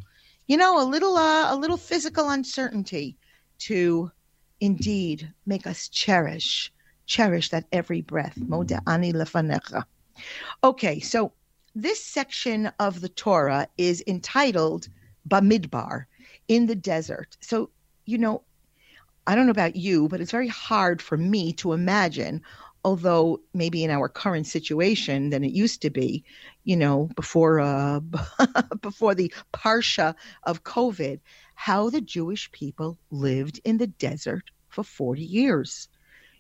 you 0.46 0.58
know, 0.58 0.82
a 0.82 0.86
little, 0.86 1.18
uh, 1.18 1.54
a 1.54 1.56
little 1.56 1.78
physical 1.78 2.30
uncertainty 2.30 3.18
to 3.60 4.12
indeed 4.60 5.34
make 5.46 5.66
us 5.66 5.88
cherish, 5.88 6.72
cherish 7.06 7.50
that 7.50 7.66
every 7.72 8.02
breath. 8.02 8.38
ani. 8.88 9.13
Okay, 10.63 11.00
so 11.00 11.34
this 11.76 12.04
section 12.04 12.72
of 12.80 13.02
the 13.02 13.10
Torah 13.10 13.68
is 13.78 14.04
entitled 14.08 14.90
Bamidbar, 15.28 16.06
in 16.48 16.66
the 16.66 16.76
desert. 16.76 17.38
So, 17.42 17.70
you 18.06 18.18
know, 18.18 18.44
I 19.28 19.36
don't 19.36 19.46
know 19.46 19.52
about 19.52 19.76
you, 19.76 20.08
but 20.08 20.22
it's 20.22 20.32
very 20.32 20.48
hard 20.48 21.02
for 21.02 21.18
me 21.18 21.54
to 21.54 21.74
imagine, 21.74 22.42
although 22.84 23.42
maybe 23.54 23.84
in 23.84 23.92
our 23.92 24.10
current 24.10 24.48
situation 24.48 25.30
than 25.30 25.44
it 25.44 25.52
used 25.52 25.82
to 25.84 25.90
be, 25.92 26.24
you 26.63 26.78
know, 26.78 27.10
before 27.16 27.60
uh, 27.60 28.00
before 28.82 29.13
the 29.13 29.32
parsha 29.54 30.16
of 30.44 30.63
COVID, 30.63 31.20
how 31.56 31.90
the 31.90 32.02
Jewish 32.02 32.52
people 32.54 32.98
lived 33.12 33.60
in 33.66 33.78
the 33.78 33.88
desert 33.88 34.46
for 34.70 34.84
40 34.84 35.22
years. 35.24 35.90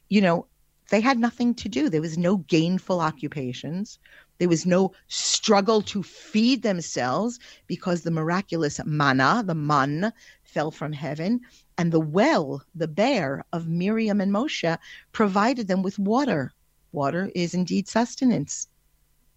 You 0.09 0.21
know, 0.21 0.47
they 0.89 1.01
had 1.01 1.19
nothing 1.19 1.53
to 1.55 1.69
do. 1.69 1.89
There 1.89 2.01
was 2.01 2.17
no 2.17 2.37
gainful 2.37 3.01
occupations. 3.01 3.99
There 4.37 4.49
was 4.49 4.65
no 4.65 4.93
struggle 5.09 5.81
to 5.83 6.03
feed 6.03 6.61
themselves 6.61 7.39
because 7.67 8.03
the 8.03 8.11
miraculous 8.11 8.79
manna, 8.85 9.43
the 9.45 9.55
man, 9.55 10.13
fell 10.57 10.71
from 10.71 10.91
heaven. 10.91 11.39
And 11.77 11.91
the 11.91 11.99
well, 11.99 12.63
the 12.73 12.87
be'er 12.87 13.45
of 13.53 13.67
Miriam 13.67 14.19
and 14.19 14.31
Moshe, 14.31 14.75
provided 15.11 15.67
them 15.67 15.83
with 15.83 15.99
water. 15.99 16.51
Water 16.91 17.31
is 17.35 17.53
indeed 17.53 17.87
sustenance. 17.87 18.67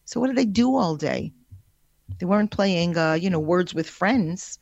So 0.06 0.18
what 0.18 0.28
did 0.28 0.36
they 0.36 0.46
do 0.46 0.74
all 0.74 0.96
day? 0.96 1.30
They 2.18 2.24
weren't 2.24 2.50
playing, 2.50 2.96
uh, 2.96 3.18
you 3.20 3.28
know, 3.28 3.38
words 3.38 3.74
with 3.74 3.86
friends. 3.86 4.58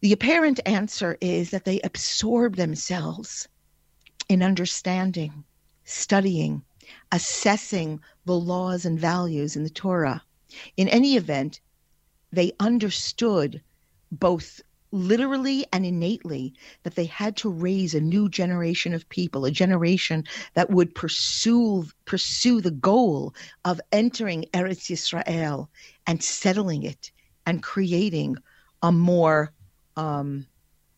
The 0.00 0.14
apparent 0.14 0.60
answer 0.64 1.18
is 1.20 1.50
that 1.50 1.66
they 1.66 1.78
absorb 1.80 2.56
themselves 2.56 3.48
in 4.30 4.42
understanding, 4.42 5.44
studying, 5.84 6.62
assessing 7.12 8.00
the 8.24 8.40
laws 8.40 8.86
and 8.86 8.98
values 8.98 9.56
in 9.56 9.62
the 9.62 9.68
Torah. 9.84 10.22
In 10.78 10.88
any 10.88 11.16
event, 11.16 11.60
they 12.32 12.52
understood 12.60 13.60
both 14.10 14.62
literally 14.90 15.66
and 15.72 15.84
innately 15.84 16.54
that 16.82 16.94
they 16.94 17.04
had 17.04 17.36
to 17.36 17.50
raise 17.50 17.94
a 17.94 18.00
new 18.00 18.28
generation 18.28 18.94
of 18.94 19.08
people 19.08 19.44
a 19.44 19.50
generation 19.50 20.24
that 20.54 20.70
would 20.70 20.94
pursue 20.94 21.86
pursue 22.04 22.60
the 22.60 22.70
goal 22.70 23.34
of 23.64 23.80
entering 23.92 24.44
Eretz 24.54 24.90
Yisrael 24.90 25.68
and 26.06 26.22
settling 26.22 26.82
it 26.82 27.10
and 27.46 27.62
creating 27.62 28.36
a 28.82 28.92
more 28.92 29.52
um, 29.96 30.46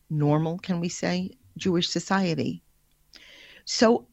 normal 0.09 0.57
can 0.59 0.79
we 0.79 0.89
say 0.89 1.31
Jewish 1.57 1.89
society. 1.89 2.61
So 3.65 4.07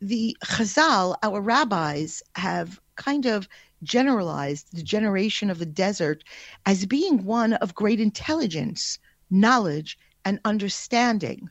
the 0.00 0.36
Chazal 0.44 1.16
our 1.22 1.40
rabbis 1.40 2.22
have 2.36 2.80
kind 2.96 3.26
of 3.26 3.48
generalized 3.82 4.74
the 4.74 4.82
generation 4.82 5.50
of 5.50 5.58
the 5.58 5.66
desert 5.66 6.22
as 6.66 6.86
being 6.86 7.24
one 7.24 7.54
of 7.54 7.74
great 7.74 8.00
intelligence 8.00 8.98
knowledge, 9.30 9.98
and 10.24 10.40
understanding. 10.44 11.50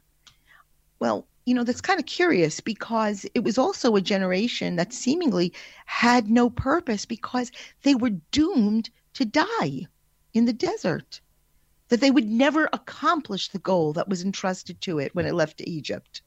Well, 1.00 1.28
you 1.46 1.56
know, 1.56 1.64
that's 1.64 1.82
kind 1.82 2.00
of 2.00 2.06
curious 2.06 2.60
because 2.60 3.26
it 3.34 3.44
was 3.44 3.58
also 3.58 3.96
a 3.96 4.02
generation 4.02 4.76
that 4.76 4.94
seemingly 4.94 5.52
had 5.86 6.30
no 6.30 6.50
purpose 6.50 7.06
because 7.06 7.52
they 7.84 7.96
were 7.96 8.12
doomed 8.32 8.90
to 9.14 9.26
die 9.26 9.88
in 10.34 10.46
the 10.46 10.54
desert, 10.54 11.22
that 11.88 12.02
they 12.02 12.12
would 12.12 12.28
never 12.28 12.70
accomplish 12.72 13.48
the 13.48 13.60
goal 13.60 13.94
that 13.94 14.08
was 14.08 14.24
entrusted 14.24 14.80
to 14.82 15.00
it 15.00 15.16
when 15.16 15.26
it 15.26 15.34
left 15.34 15.62
Egypt. 15.62 16.22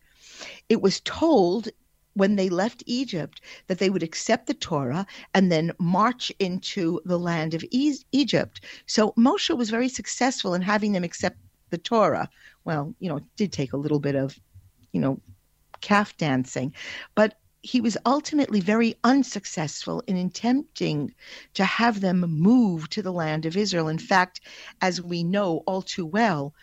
It 0.68 0.82
was 0.82 1.00
told 1.00 1.68
when 2.14 2.36
they 2.36 2.48
left 2.48 2.82
Egypt 2.86 3.40
that 3.66 3.78
they 3.78 3.90
would 3.90 4.02
accept 4.02 4.46
the 4.46 4.54
Torah 4.54 5.06
and 5.34 5.50
then 5.50 5.72
march 5.78 6.32
into 6.38 7.00
the 7.04 7.18
land 7.18 7.54
of 7.54 7.64
Egypt. 7.70 8.60
So 8.86 9.12
Moshe 9.12 9.56
was 9.56 9.70
very 9.70 9.88
successful 9.88 10.54
in 10.54 10.62
having 10.62 10.92
them 10.92 11.04
accept 11.04 11.38
the 11.70 11.78
Torah. 11.78 12.28
Well, 12.64 12.94
you 12.98 13.08
know, 13.08 13.16
it 13.16 13.24
did 13.36 13.52
take 13.52 13.72
a 13.72 13.78
little 13.78 14.00
bit 14.00 14.14
of, 14.14 14.38
you 14.92 15.00
know, 15.00 15.20
calf 15.80 16.16
dancing, 16.16 16.74
but 17.14 17.38
he 17.62 17.80
was 17.80 17.96
ultimately 18.04 18.60
very 18.60 18.96
unsuccessful 19.04 20.02
in 20.08 20.16
attempting 20.16 21.14
to 21.54 21.64
have 21.64 22.00
them 22.00 22.20
move 22.20 22.88
to 22.90 23.02
the 23.02 23.12
land 23.12 23.46
of 23.46 23.56
Israel. 23.56 23.88
In 23.88 23.98
fact, 23.98 24.40
as 24.80 25.00
we 25.00 25.22
know 25.22 25.62
all 25.66 25.80
too 25.82 26.04
well, 26.04 26.54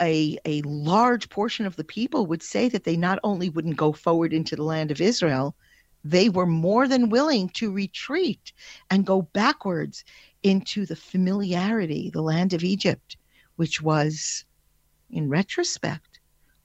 a, 0.00 0.38
a 0.44 0.62
large 0.62 1.28
portion 1.28 1.66
of 1.66 1.76
the 1.76 1.84
people 1.84 2.26
would 2.26 2.42
say 2.42 2.68
that 2.68 2.84
they 2.84 2.96
not 2.96 3.18
only 3.22 3.48
wouldn't 3.48 3.76
go 3.76 3.92
forward 3.92 4.32
into 4.32 4.56
the 4.56 4.64
land 4.64 4.90
of 4.90 5.00
Israel, 5.00 5.54
they 6.04 6.28
were 6.28 6.46
more 6.46 6.88
than 6.88 7.10
willing 7.10 7.48
to 7.50 7.72
retreat 7.72 8.52
and 8.90 9.06
go 9.06 9.22
backwards 9.22 10.04
into 10.42 10.84
the 10.86 10.96
familiarity, 10.96 12.10
the 12.10 12.22
land 12.22 12.52
of 12.52 12.64
Egypt, 12.64 13.16
which 13.56 13.80
was, 13.80 14.44
in 15.10 15.28
retrospect, 15.28 16.18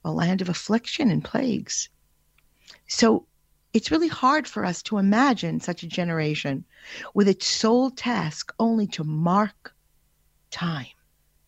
a 0.03 0.11
land 0.11 0.41
of 0.41 0.49
affliction 0.49 1.11
and 1.11 1.23
plagues. 1.23 1.89
So 2.87 3.27
it's 3.73 3.91
really 3.91 4.07
hard 4.07 4.47
for 4.47 4.65
us 4.65 4.81
to 4.83 4.97
imagine 4.97 5.59
such 5.59 5.83
a 5.83 5.87
generation 5.87 6.65
with 7.13 7.27
its 7.27 7.47
sole 7.47 7.91
task 7.91 8.51
only 8.59 8.87
to 8.87 9.03
mark 9.03 9.75
time, 10.49 10.87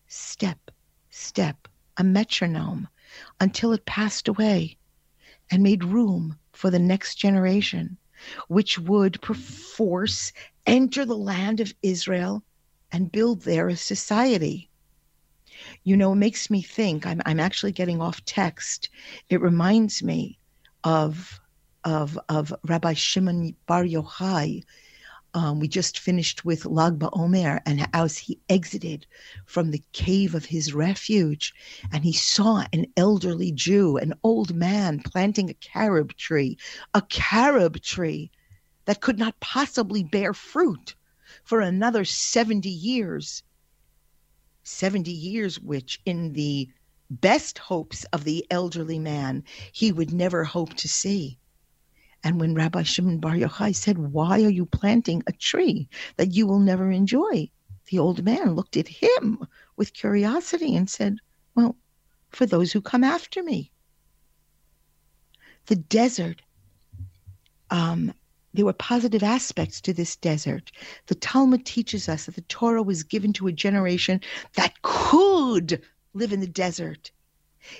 step, 0.06 0.70
step, 1.10 1.66
a 2.00 2.04
metronome, 2.04 2.88
until 3.40 3.72
it 3.72 3.84
passed 3.84 4.26
away 4.26 4.78
and 5.50 5.62
made 5.62 5.84
room 5.84 6.38
for 6.52 6.70
the 6.70 6.78
next 6.78 7.16
generation, 7.16 7.98
which 8.48 8.78
would 8.78 9.20
perforce 9.20 10.32
enter 10.66 11.04
the 11.04 11.16
land 11.16 11.60
of 11.60 11.74
Israel 11.82 12.42
and 12.90 13.12
build 13.12 13.42
there 13.42 13.68
a 13.68 13.76
society. 13.76 14.70
You 15.84 15.96
know, 15.98 16.12
it 16.12 16.16
makes 16.16 16.48
me 16.48 16.62
think, 16.62 17.06
I'm, 17.06 17.20
I'm 17.26 17.38
actually 17.38 17.72
getting 17.72 18.00
off 18.00 18.24
text. 18.24 18.88
It 19.28 19.42
reminds 19.42 20.02
me 20.02 20.38
of, 20.84 21.38
of, 21.84 22.18
of 22.30 22.54
Rabbi 22.64 22.94
Shimon 22.94 23.54
Bar 23.66 23.84
Yochai, 23.84 24.64
um, 25.34 25.60
we 25.60 25.68
just 25.68 25.98
finished 25.98 26.44
with 26.44 26.66
Lag 26.66 26.98
BaOmer 26.98 27.60
and 27.64 27.88
as 27.92 28.18
he 28.18 28.40
exited 28.48 29.06
from 29.46 29.70
the 29.70 29.82
cave 29.92 30.34
of 30.34 30.44
his 30.46 30.74
refuge 30.74 31.54
and 31.92 32.02
he 32.04 32.12
saw 32.12 32.64
an 32.72 32.86
elderly 32.96 33.52
Jew, 33.52 33.96
an 33.96 34.14
old 34.24 34.54
man 34.54 35.00
planting 35.00 35.48
a 35.48 35.54
carob 35.54 36.16
tree, 36.16 36.58
a 36.94 37.02
carob 37.02 37.80
tree 37.80 38.30
that 38.86 39.00
could 39.00 39.18
not 39.18 39.38
possibly 39.40 40.02
bear 40.02 40.34
fruit 40.34 40.94
for 41.44 41.60
another 41.60 42.04
70 42.04 42.68
years. 42.68 43.42
70 44.64 45.10
years, 45.10 45.60
which 45.60 46.00
in 46.04 46.32
the 46.32 46.68
best 47.08 47.58
hopes 47.58 48.04
of 48.12 48.24
the 48.24 48.46
elderly 48.50 48.98
man, 48.98 49.44
he 49.72 49.92
would 49.92 50.12
never 50.12 50.44
hope 50.44 50.74
to 50.74 50.88
see. 50.88 51.38
And 52.22 52.38
when 52.38 52.54
Rabbi 52.54 52.82
Shimon 52.82 53.18
Bar 53.18 53.34
Yochai 53.34 53.74
said, 53.74 53.98
Why 53.98 54.42
are 54.42 54.50
you 54.50 54.66
planting 54.66 55.22
a 55.26 55.32
tree 55.32 55.88
that 56.16 56.32
you 56.32 56.46
will 56.46 56.58
never 56.58 56.90
enjoy? 56.90 57.50
The 57.86 57.98
old 57.98 58.24
man 58.24 58.54
looked 58.54 58.76
at 58.76 58.88
him 58.88 59.46
with 59.76 59.94
curiosity 59.94 60.76
and 60.76 60.88
said, 60.88 61.16
Well, 61.54 61.76
for 62.30 62.46
those 62.46 62.72
who 62.72 62.80
come 62.80 63.04
after 63.04 63.42
me. 63.42 63.72
The 65.66 65.76
desert, 65.76 66.42
um, 67.70 68.12
there 68.52 68.64
were 68.64 68.72
positive 68.72 69.22
aspects 69.22 69.80
to 69.82 69.92
this 69.92 70.16
desert. 70.16 70.72
The 71.06 71.14
Talmud 71.14 71.64
teaches 71.64 72.08
us 72.08 72.26
that 72.26 72.34
the 72.34 72.42
Torah 72.42 72.82
was 72.82 73.02
given 73.02 73.32
to 73.34 73.46
a 73.46 73.52
generation 73.52 74.20
that 74.56 74.82
could 74.82 75.80
live 76.12 76.32
in 76.32 76.40
the 76.40 76.46
desert 76.46 77.12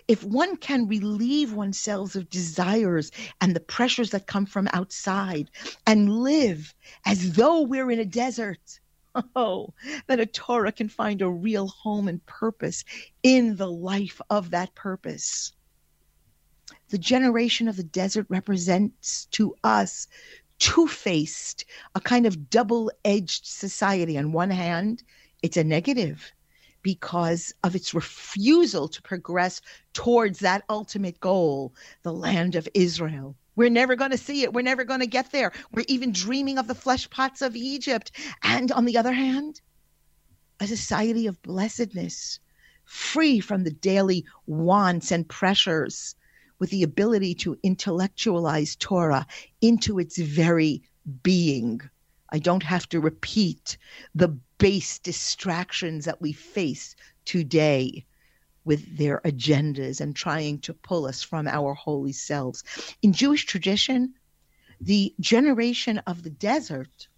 if 0.08 0.22
one 0.24 0.56
can 0.56 0.88
relieve 0.88 1.52
oneself 1.52 2.14
of 2.14 2.30
desires 2.30 3.10
and 3.40 3.54
the 3.54 3.60
pressures 3.60 4.10
that 4.10 4.26
come 4.26 4.46
from 4.46 4.68
outside 4.72 5.50
and 5.86 6.22
live 6.22 6.74
as 7.04 7.32
though 7.32 7.62
we're 7.62 7.90
in 7.90 7.98
a 7.98 8.04
desert, 8.04 8.80
oh, 9.36 9.72
then 10.06 10.20
a 10.20 10.26
Torah 10.26 10.72
can 10.72 10.88
find 10.88 11.22
a 11.22 11.28
real 11.28 11.68
home 11.68 12.08
and 12.08 12.24
purpose 12.26 12.84
in 13.22 13.56
the 13.56 13.70
life 13.70 14.20
of 14.30 14.50
that 14.50 14.74
purpose. 14.74 15.52
The 16.90 16.98
generation 16.98 17.68
of 17.68 17.76
the 17.76 17.84
desert 17.84 18.26
represents 18.28 19.26
to 19.32 19.54
us 19.64 20.06
two 20.58 20.86
faced, 20.86 21.64
a 21.94 22.00
kind 22.00 22.26
of 22.26 22.50
double 22.50 22.90
edged 23.04 23.46
society. 23.46 24.18
On 24.18 24.32
one 24.32 24.50
hand, 24.50 25.02
it's 25.42 25.56
a 25.56 25.64
negative 25.64 26.32
because 26.82 27.54
of 27.64 27.74
its 27.74 27.94
refusal 27.94 28.88
to 28.88 29.02
progress 29.02 29.60
towards 29.92 30.38
that 30.40 30.64
ultimate 30.68 31.20
goal, 31.20 31.74
the 32.02 32.12
land 32.12 32.54
of 32.54 32.68
Israel. 32.74 33.36
We're 33.56 33.70
never 33.70 33.96
going 33.96 34.12
to 34.12 34.18
see 34.18 34.42
it. 34.42 34.52
We're 34.52 34.62
never 34.62 34.84
going 34.84 35.00
to 35.00 35.06
get 35.06 35.32
there. 35.32 35.52
We're 35.72 35.84
even 35.88 36.12
dreaming 36.12 36.58
of 36.58 36.66
the 36.66 36.74
flesh 36.74 37.10
pots 37.10 37.42
of 37.42 37.56
Egypt. 37.56 38.12
And 38.42 38.72
on 38.72 38.84
the 38.84 38.96
other 38.96 39.12
hand, 39.12 39.60
a 40.60 40.66
society 40.66 41.26
of 41.26 41.42
blessedness, 41.42 42.38
free 42.84 43.40
from 43.40 43.64
the 43.64 43.70
daily 43.70 44.24
wants 44.46 45.10
and 45.10 45.28
pressures, 45.28 46.14
with 46.58 46.70
the 46.70 46.82
ability 46.82 47.34
to 47.34 47.58
intellectualize 47.62 48.76
Torah 48.76 49.26
into 49.60 49.98
its 49.98 50.18
very 50.18 50.82
being. 51.22 51.80
I 52.30 52.38
don't 52.38 52.62
have 52.62 52.88
to 52.90 53.00
repeat 53.00 53.78
the 54.14 54.36
base 54.60 54.98
distractions 54.98 56.04
that 56.04 56.20
we 56.20 56.32
face 56.32 56.94
today 57.24 58.04
with 58.64 58.98
their 58.98 59.20
agendas 59.24 60.00
and 60.02 60.14
trying 60.14 60.58
to 60.58 60.74
pull 60.74 61.06
us 61.06 61.22
from 61.22 61.48
our 61.48 61.72
holy 61.72 62.12
selves. 62.12 62.62
In 63.02 63.14
Jewish 63.14 63.46
tradition, 63.46 64.14
the 64.80 65.14
generation 65.18 65.98
of 66.06 66.22
the 66.22 66.30
desert 66.30 67.08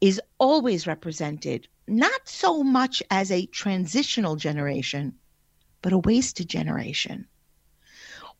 is 0.00 0.20
always 0.38 0.86
represented 0.86 1.66
not 1.88 2.28
so 2.28 2.62
much 2.62 3.02
as 3.10 3.32
a 3.32 3.46
transitional 3.46 4.36
generation, 4.36 5.12
but 5.82 5.92
a 5.92 5.98
wasted 5.98 6.48
generation 6.48 7.26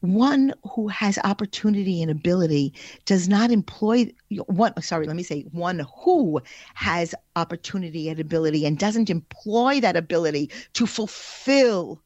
one 0.01 0.53
who 0.75 0.89
has 0.89 1.19
opportunity 1.25 2.03
and 2.03 2.11
ability 2.11 2.73
does 3.05 3.29
not 3.29 3.51
employ 3.51 4.11
one 4.47 4.73
sorry 4.83 5.07
let 5.07 5.17
me 5.17 5.23
say 5.23 5.43
one 5.53 5.87
who 6.05 6.41
has 6.75 7.15
opportunity 7.37 8.09
and 8.09 8.19
ability 8.19 8.65
and 8.65 8.79
doesn't 8.79 9.11
employ 9.11 9.81
that 9.81 9.97
ability 9.97 10.51
to 10.73 10.87
fulfill 10.87 12.01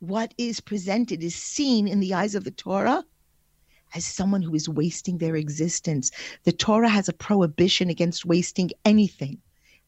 what 0.00 0.32
is 0.38 0.60
presented 0.60 1.22
is 1.22 1.34
seen 1.34 1.86
in 1.86 2.00
the 2.00 2.14
eyes 2.14 2.34
of 2.34 2.44
the 2.44 2.50
torah 2.50 3.04
as 3.94 4.04
someone 4.04 4.42
who 4.42 4.54
is 4.54 4.68
wasting 4.68 5.18
their 5.18 5.36
existence. 5.36 6.10
The 6.44 6.52
torah 6.52 6.90
has 6.90 7.08
a 7.08 7.12
prohibition 7.14 7.88
against 7.88 8.26
wasting 8.26 8.70
anything 8.84 9.38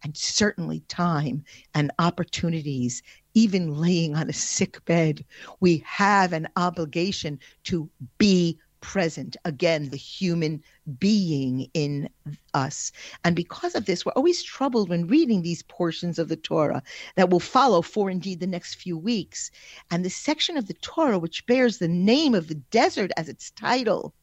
and 0.02 0.16
certainly 0.16 0.80
time 0.88 1.44
and 1.74 1.90
opportunities, 1.98 3.02
even 3.34 3.74
laying 3.74 4.16
on 4.16 4.28
a 4.28 4.32
sick 4.32 4.84
bed. 4.84 5.24
We 5.60 5.82
have 5.86 6.32
an 6.32 6.48
obligation 6.56 7.38
to 7.64 7.88
be 8.18 8.58
present. 8.80 9.36
Again, 9.44 9.90
the 9.90 9.96
human 9.96 10.62
being 10.98 11.70
in 11.74 12.08
us. 12.54 12.92
And 13.24 13.36
because 13.36 13.74
of 13.74 13.84
this, 13.84 14.04
we're 14.04 14.12
always 14.12 14.42
troubled 14.42 14.88
when 14.88 15.06
reading 15.06 15.42
these 15.42 15.62
portions 15.62 16.18
of 16.18 16.28
the 16.28 16.36
Torah 16.36 16.82
that 17.16 17.30
will 17.30 17.40
follow 17.40 17.82
for 17.82 18.10
indeed 18.10 18.40
the 18.40 18.46
next 18.46 18.76
few 18.76 18.96
weeks. 18.96 19.50
And 19.90 20.04
the 20.04 20.10
section 20.10 20.56
of 20.56 20.66
the 20.66 20.74
Torah 20.74 21.18
which 21.18 21.46
bears 21.46 21.78
the 21.78 21.88
name 21.88 22.34
of 22.34 22.48
the 22.48 22.54
desert 22.54 23.10
as 23.16 23.28
its 23.28 23.50
title 23.50 24.14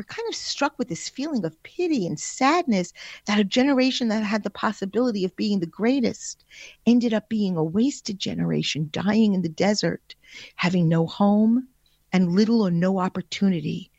we're 0.00 0.04
kind 0.04 0.26
of 0.30 0.34
struck 0.34 0.78
with 0.78 0.88
this 0.88 1.10
feeling 1.10 1.44
of 1.44 1.62
pity 1.62 2.06
and 2.06 2.18
sadness 2.18 2.94
that 3.26 3.38
a 3.38 3.44
generation 3.44 4.08
that 4.08 4.22
had 4.22 4.42
the 4.44 4.48
possibility 4.48 5.26
of 5.26 5.36
being 5.36 5.60
the 5.60 5.66
greatest 5.66 6.42
ended 6.86 7.12
up 7.12 7.28
being 7.28 7.54
a 7.54 7.62
wasted 7.62 8.18
generation, 8.18 8.88
dying 8.92 9.34
in 9.34 9.42
the 9.42 9.48
desert, 9.50 10.14
having 10.56 10.88
no 10.88 11.06
home 11.06 11.68
and 12.14 12.32
little 12.32 12.62
or 12.62 12.70
no 12.70 12.98
opportunity 12.98 13.90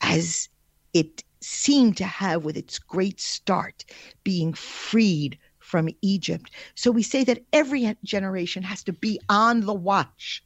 as 0.00 0.48
it 0.94 1.22
seemed 1.42 1.98
to 1.98 2.04
have 2.04 2.42
with 2.42 2.56
its 2.56 2.78
great 2.78 3.20
start 3.20 3.84
being 4.24 4.54
freed 4.54 5.38
from 5.58 5.90
Egypt. 6.00 6.50
So 6.74 6.90
we 6.90 7.02
say 7.02 7.22
that 7.24 7.44
every 7.52 7.94
generation 8.02 8.62
has 8.62 8.82
to 8.84 8.94
be 8.94 9.20
on 9.28 9.60
the 9.60 9.74
watch. 9.74 10.42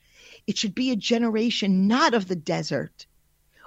It 0.48 0.58
should 0.58 0.74
be 0.74 0.90
a 0.90 0.96
generation 0.96 1.86
not 1.86 2.14
of 2.14 2.26
the 2.26 2.34
desert, 2.34 3.06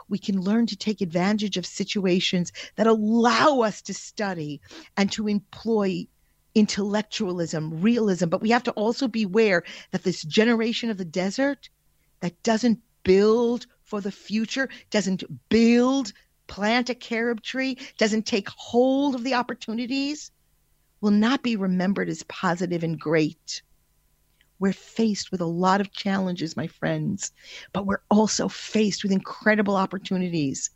we 0.10 0.18
can 0.18 0.40
learn 0.40 0.66
to 0.68 0.76
take 0.76 1.02
advantage 1.02 1.58
of 1.58 1.66
situations 1.66 2.52
that 2.76 2.88
allow 2.88 3.62
us 3.62 3.82
to 3.84 3.94
study 3.94 4.62
and 4.96 5.12
to 5.12 5.28
employ 5.28 6.08
intellectualism, 6.56 7.82
realism. 7.82 8.30
But 8.30 8.42
we 8.42 8.50
have 8.50 8.64
to 8.64 8.72
also 8.72 9.08
beware 9.08 9.64
that 9.92 10.04
this 10.04 10.24
generation 10.24 10.90
of 10.90 10.98
the 10.98 11.06
desert 11.06 11.70
that 12.22 12.42
doesn't 12.44 12.80
build 13.04 13.68
for 13.84 14.02
the 14.02 14.12
future, 14.12 14.70
doesn't 14.90 15.24
build, 15.50 16.14
plant 16.48 16.90
a 16.90 16.96
carob 16.96 17.42
tree, 17.42 17.78
doesn't 17.98 18.26
take 18.26 18.50
hold 18.50 19.16
of 19.16 19.24
the 19.24 19.36
opportunities, 19.36 20.32
will 21.00 21.12
not 21.12 21.44
be 21.44 21.56
remembered 21.56 22.10
as 22.10 22.24
positive 22.24 22.84
and 22.84 23.00
great. 23.00 23.62
We're 24.60 24.74
faced 24.74 25.32
with 25.32 25.42
a 25.42 25.46
lot 25.46 25.82
of 25.82 25.92
challenges, 25.92 26.58
my 26.58 26.68
friends, 26.68 27.32
but 27.74 27.86
we're 27.86 28.02
also 28.10 28.48
faced 28.48 29.04
with 29.04 29.12
incredible 29.12 29.76
opportunities. 29.76 30.70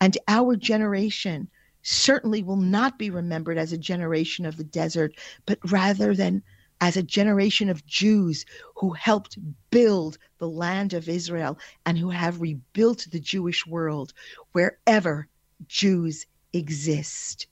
And 0.00 0.16
our 0.28 0.56
generation 0.56 1.48
certainly 1.82 2.42
will 2.42 2.56
not 2.56 2.98
be 2.98 3.10
remembered 3.10 3.58
as 3.58 3.72
a 3.72 3.78
generation 3.78 4.44
of 4.44 4.56
the 4.56 4.64
desert, 4.64 5.14
but 5.46 5.58
rather 5.70 6.14
than 6.14 6.42
as 6.80 6.96
a 6.96 7.02
generation 7.02 7.68
of 7.68 7.86
Jews 7.86 8.46
who 8.76 8.92
helped 8.92 9.38
build 9.70 10.18
the 10.38 10.48
land 10.48 10.94
of 10.94 11.08
Israel 11.08 11.58
and 11.84 11.98
who 11.98 12.10
have 12.10 12.40
rebuilt 12.40 13.06
the 13.10 13.20
Jewish 13.20 13.66
world 13.66 14.12
wherever 14.52 15.28
Jews 15.66 16.26
exist. 16.52 17.46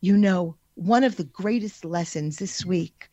You 0.00 0.16
know, 0.16 0.56
one 0.74 1.04
of 1.04 1.16
the 1.16 1.24
greatest 1.24 1.84
lessons 1.84 2.38
this 2.38 2.64
week 2.64 3.08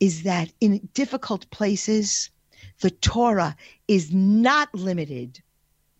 is 0.00 0.22
that 0.22 0.52
in 0.60 0.88
difficult 0.94 1.50
places, 1.50 2.30
the 2.80 2.90
Torah 2.90 3.56
is 3.88 4.12
not 4.12 4.74
limited 4.74 5.42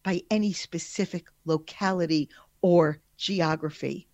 by 0.02 0.22
any 0.30 0.52
specific 0.52 1.26
locality 1.44 2.28
or 2.62 2.98
geography. 3.16 4.06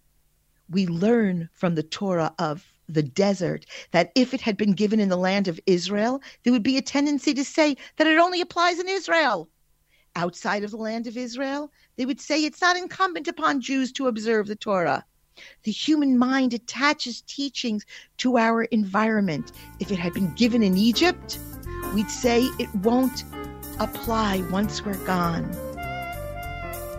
We 0.71 0.87
learn 0.87 1.49
from 1.53 1.75
the 1.75 1.83
Torah 1.83 2.35
of 2.39 2.73
the 2.89 3.03
desert 3.03 3.67
that 3.91 4.13
if 4.15 4.35
it 4.35 4.41
had 4.41 4.57
been 4.57 4.73
given 4.73 5.01
in 5.01 5.09
the 5.09 5.17
land 5.17 5.49
of 5.49 5.61
Israel, 5.67 6.23
there 6.43 6.53
would 6.53 6.63
be 6.63 6.77
a 6.77 6.83
tendency 6.83 7.35
to 7.35 7.45
say 7.45 7.77
that 7.97 8.07
it 8.07 8.19
only 8.19 8.41
applies 8.41 8.79
in 8.79 8.89
Israel. 8.89 9.49
Outside 10.15 10.63
of 10.63 10.71
the 10.71 10.77
land 10.77 11.07
of 11.07 11.17
Israel, 11.17 11.73
they 11.97 12.05
would 12.05 12.21
say 12.21 12.45
it's 12.45 12.61
not 12.61 12.77
incumbent 12.77 13.29
upon 13.29 13.61
Jews 13.61 13.93
to 13.93 14.09
observe 14.09 14.47
the 14.47 14.57
Torah. 14.57 15.05
The 15.65 15.73
human 15.73 16.19
mind 16.19 16.55
attaches 16.55 17.23
teachings 17.23 17.85
to 18.19 18.39
our 18.39 18.65
environment. 18.65 19.53
If 19.81 19.91
it 19.91 19.99
had 19.99 20.15
been 20.15 20.33
given 20.35 20.63
in 20.63 20.77
Egypt, 20.77 21.39
we'd 21.95 22.11
say 22.11 22.43
it 22.59 22.75
won't 22.77 23.25
apply 23.81 24.43
once 24.51 24.85
we're 24.85 25.05
gone. 25.07 25.51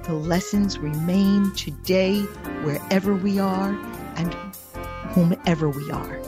The 0.04 0.14
lessons 0.14 0.78
remain 0.78 1.54
today 1.56 2.22
wherever 2.64 3.14
we 3.14 3.40
are 3.40 3.72
and 4.16 4.34
whomever 5.14 5.70
we 5.70 5.90
are. 5.92 6.20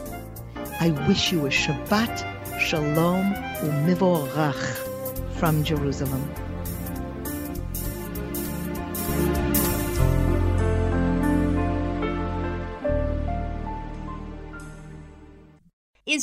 I 0.79 0.91
wish 1.07 1.31
you 1.31 1.45
a 1.45 1.49
Shabbat 1.49 2.59
Shalom 2.59 3.33
Umivorach 3.61 5.33
from 5.35 5.63
Jerusalem. 5.63 6.23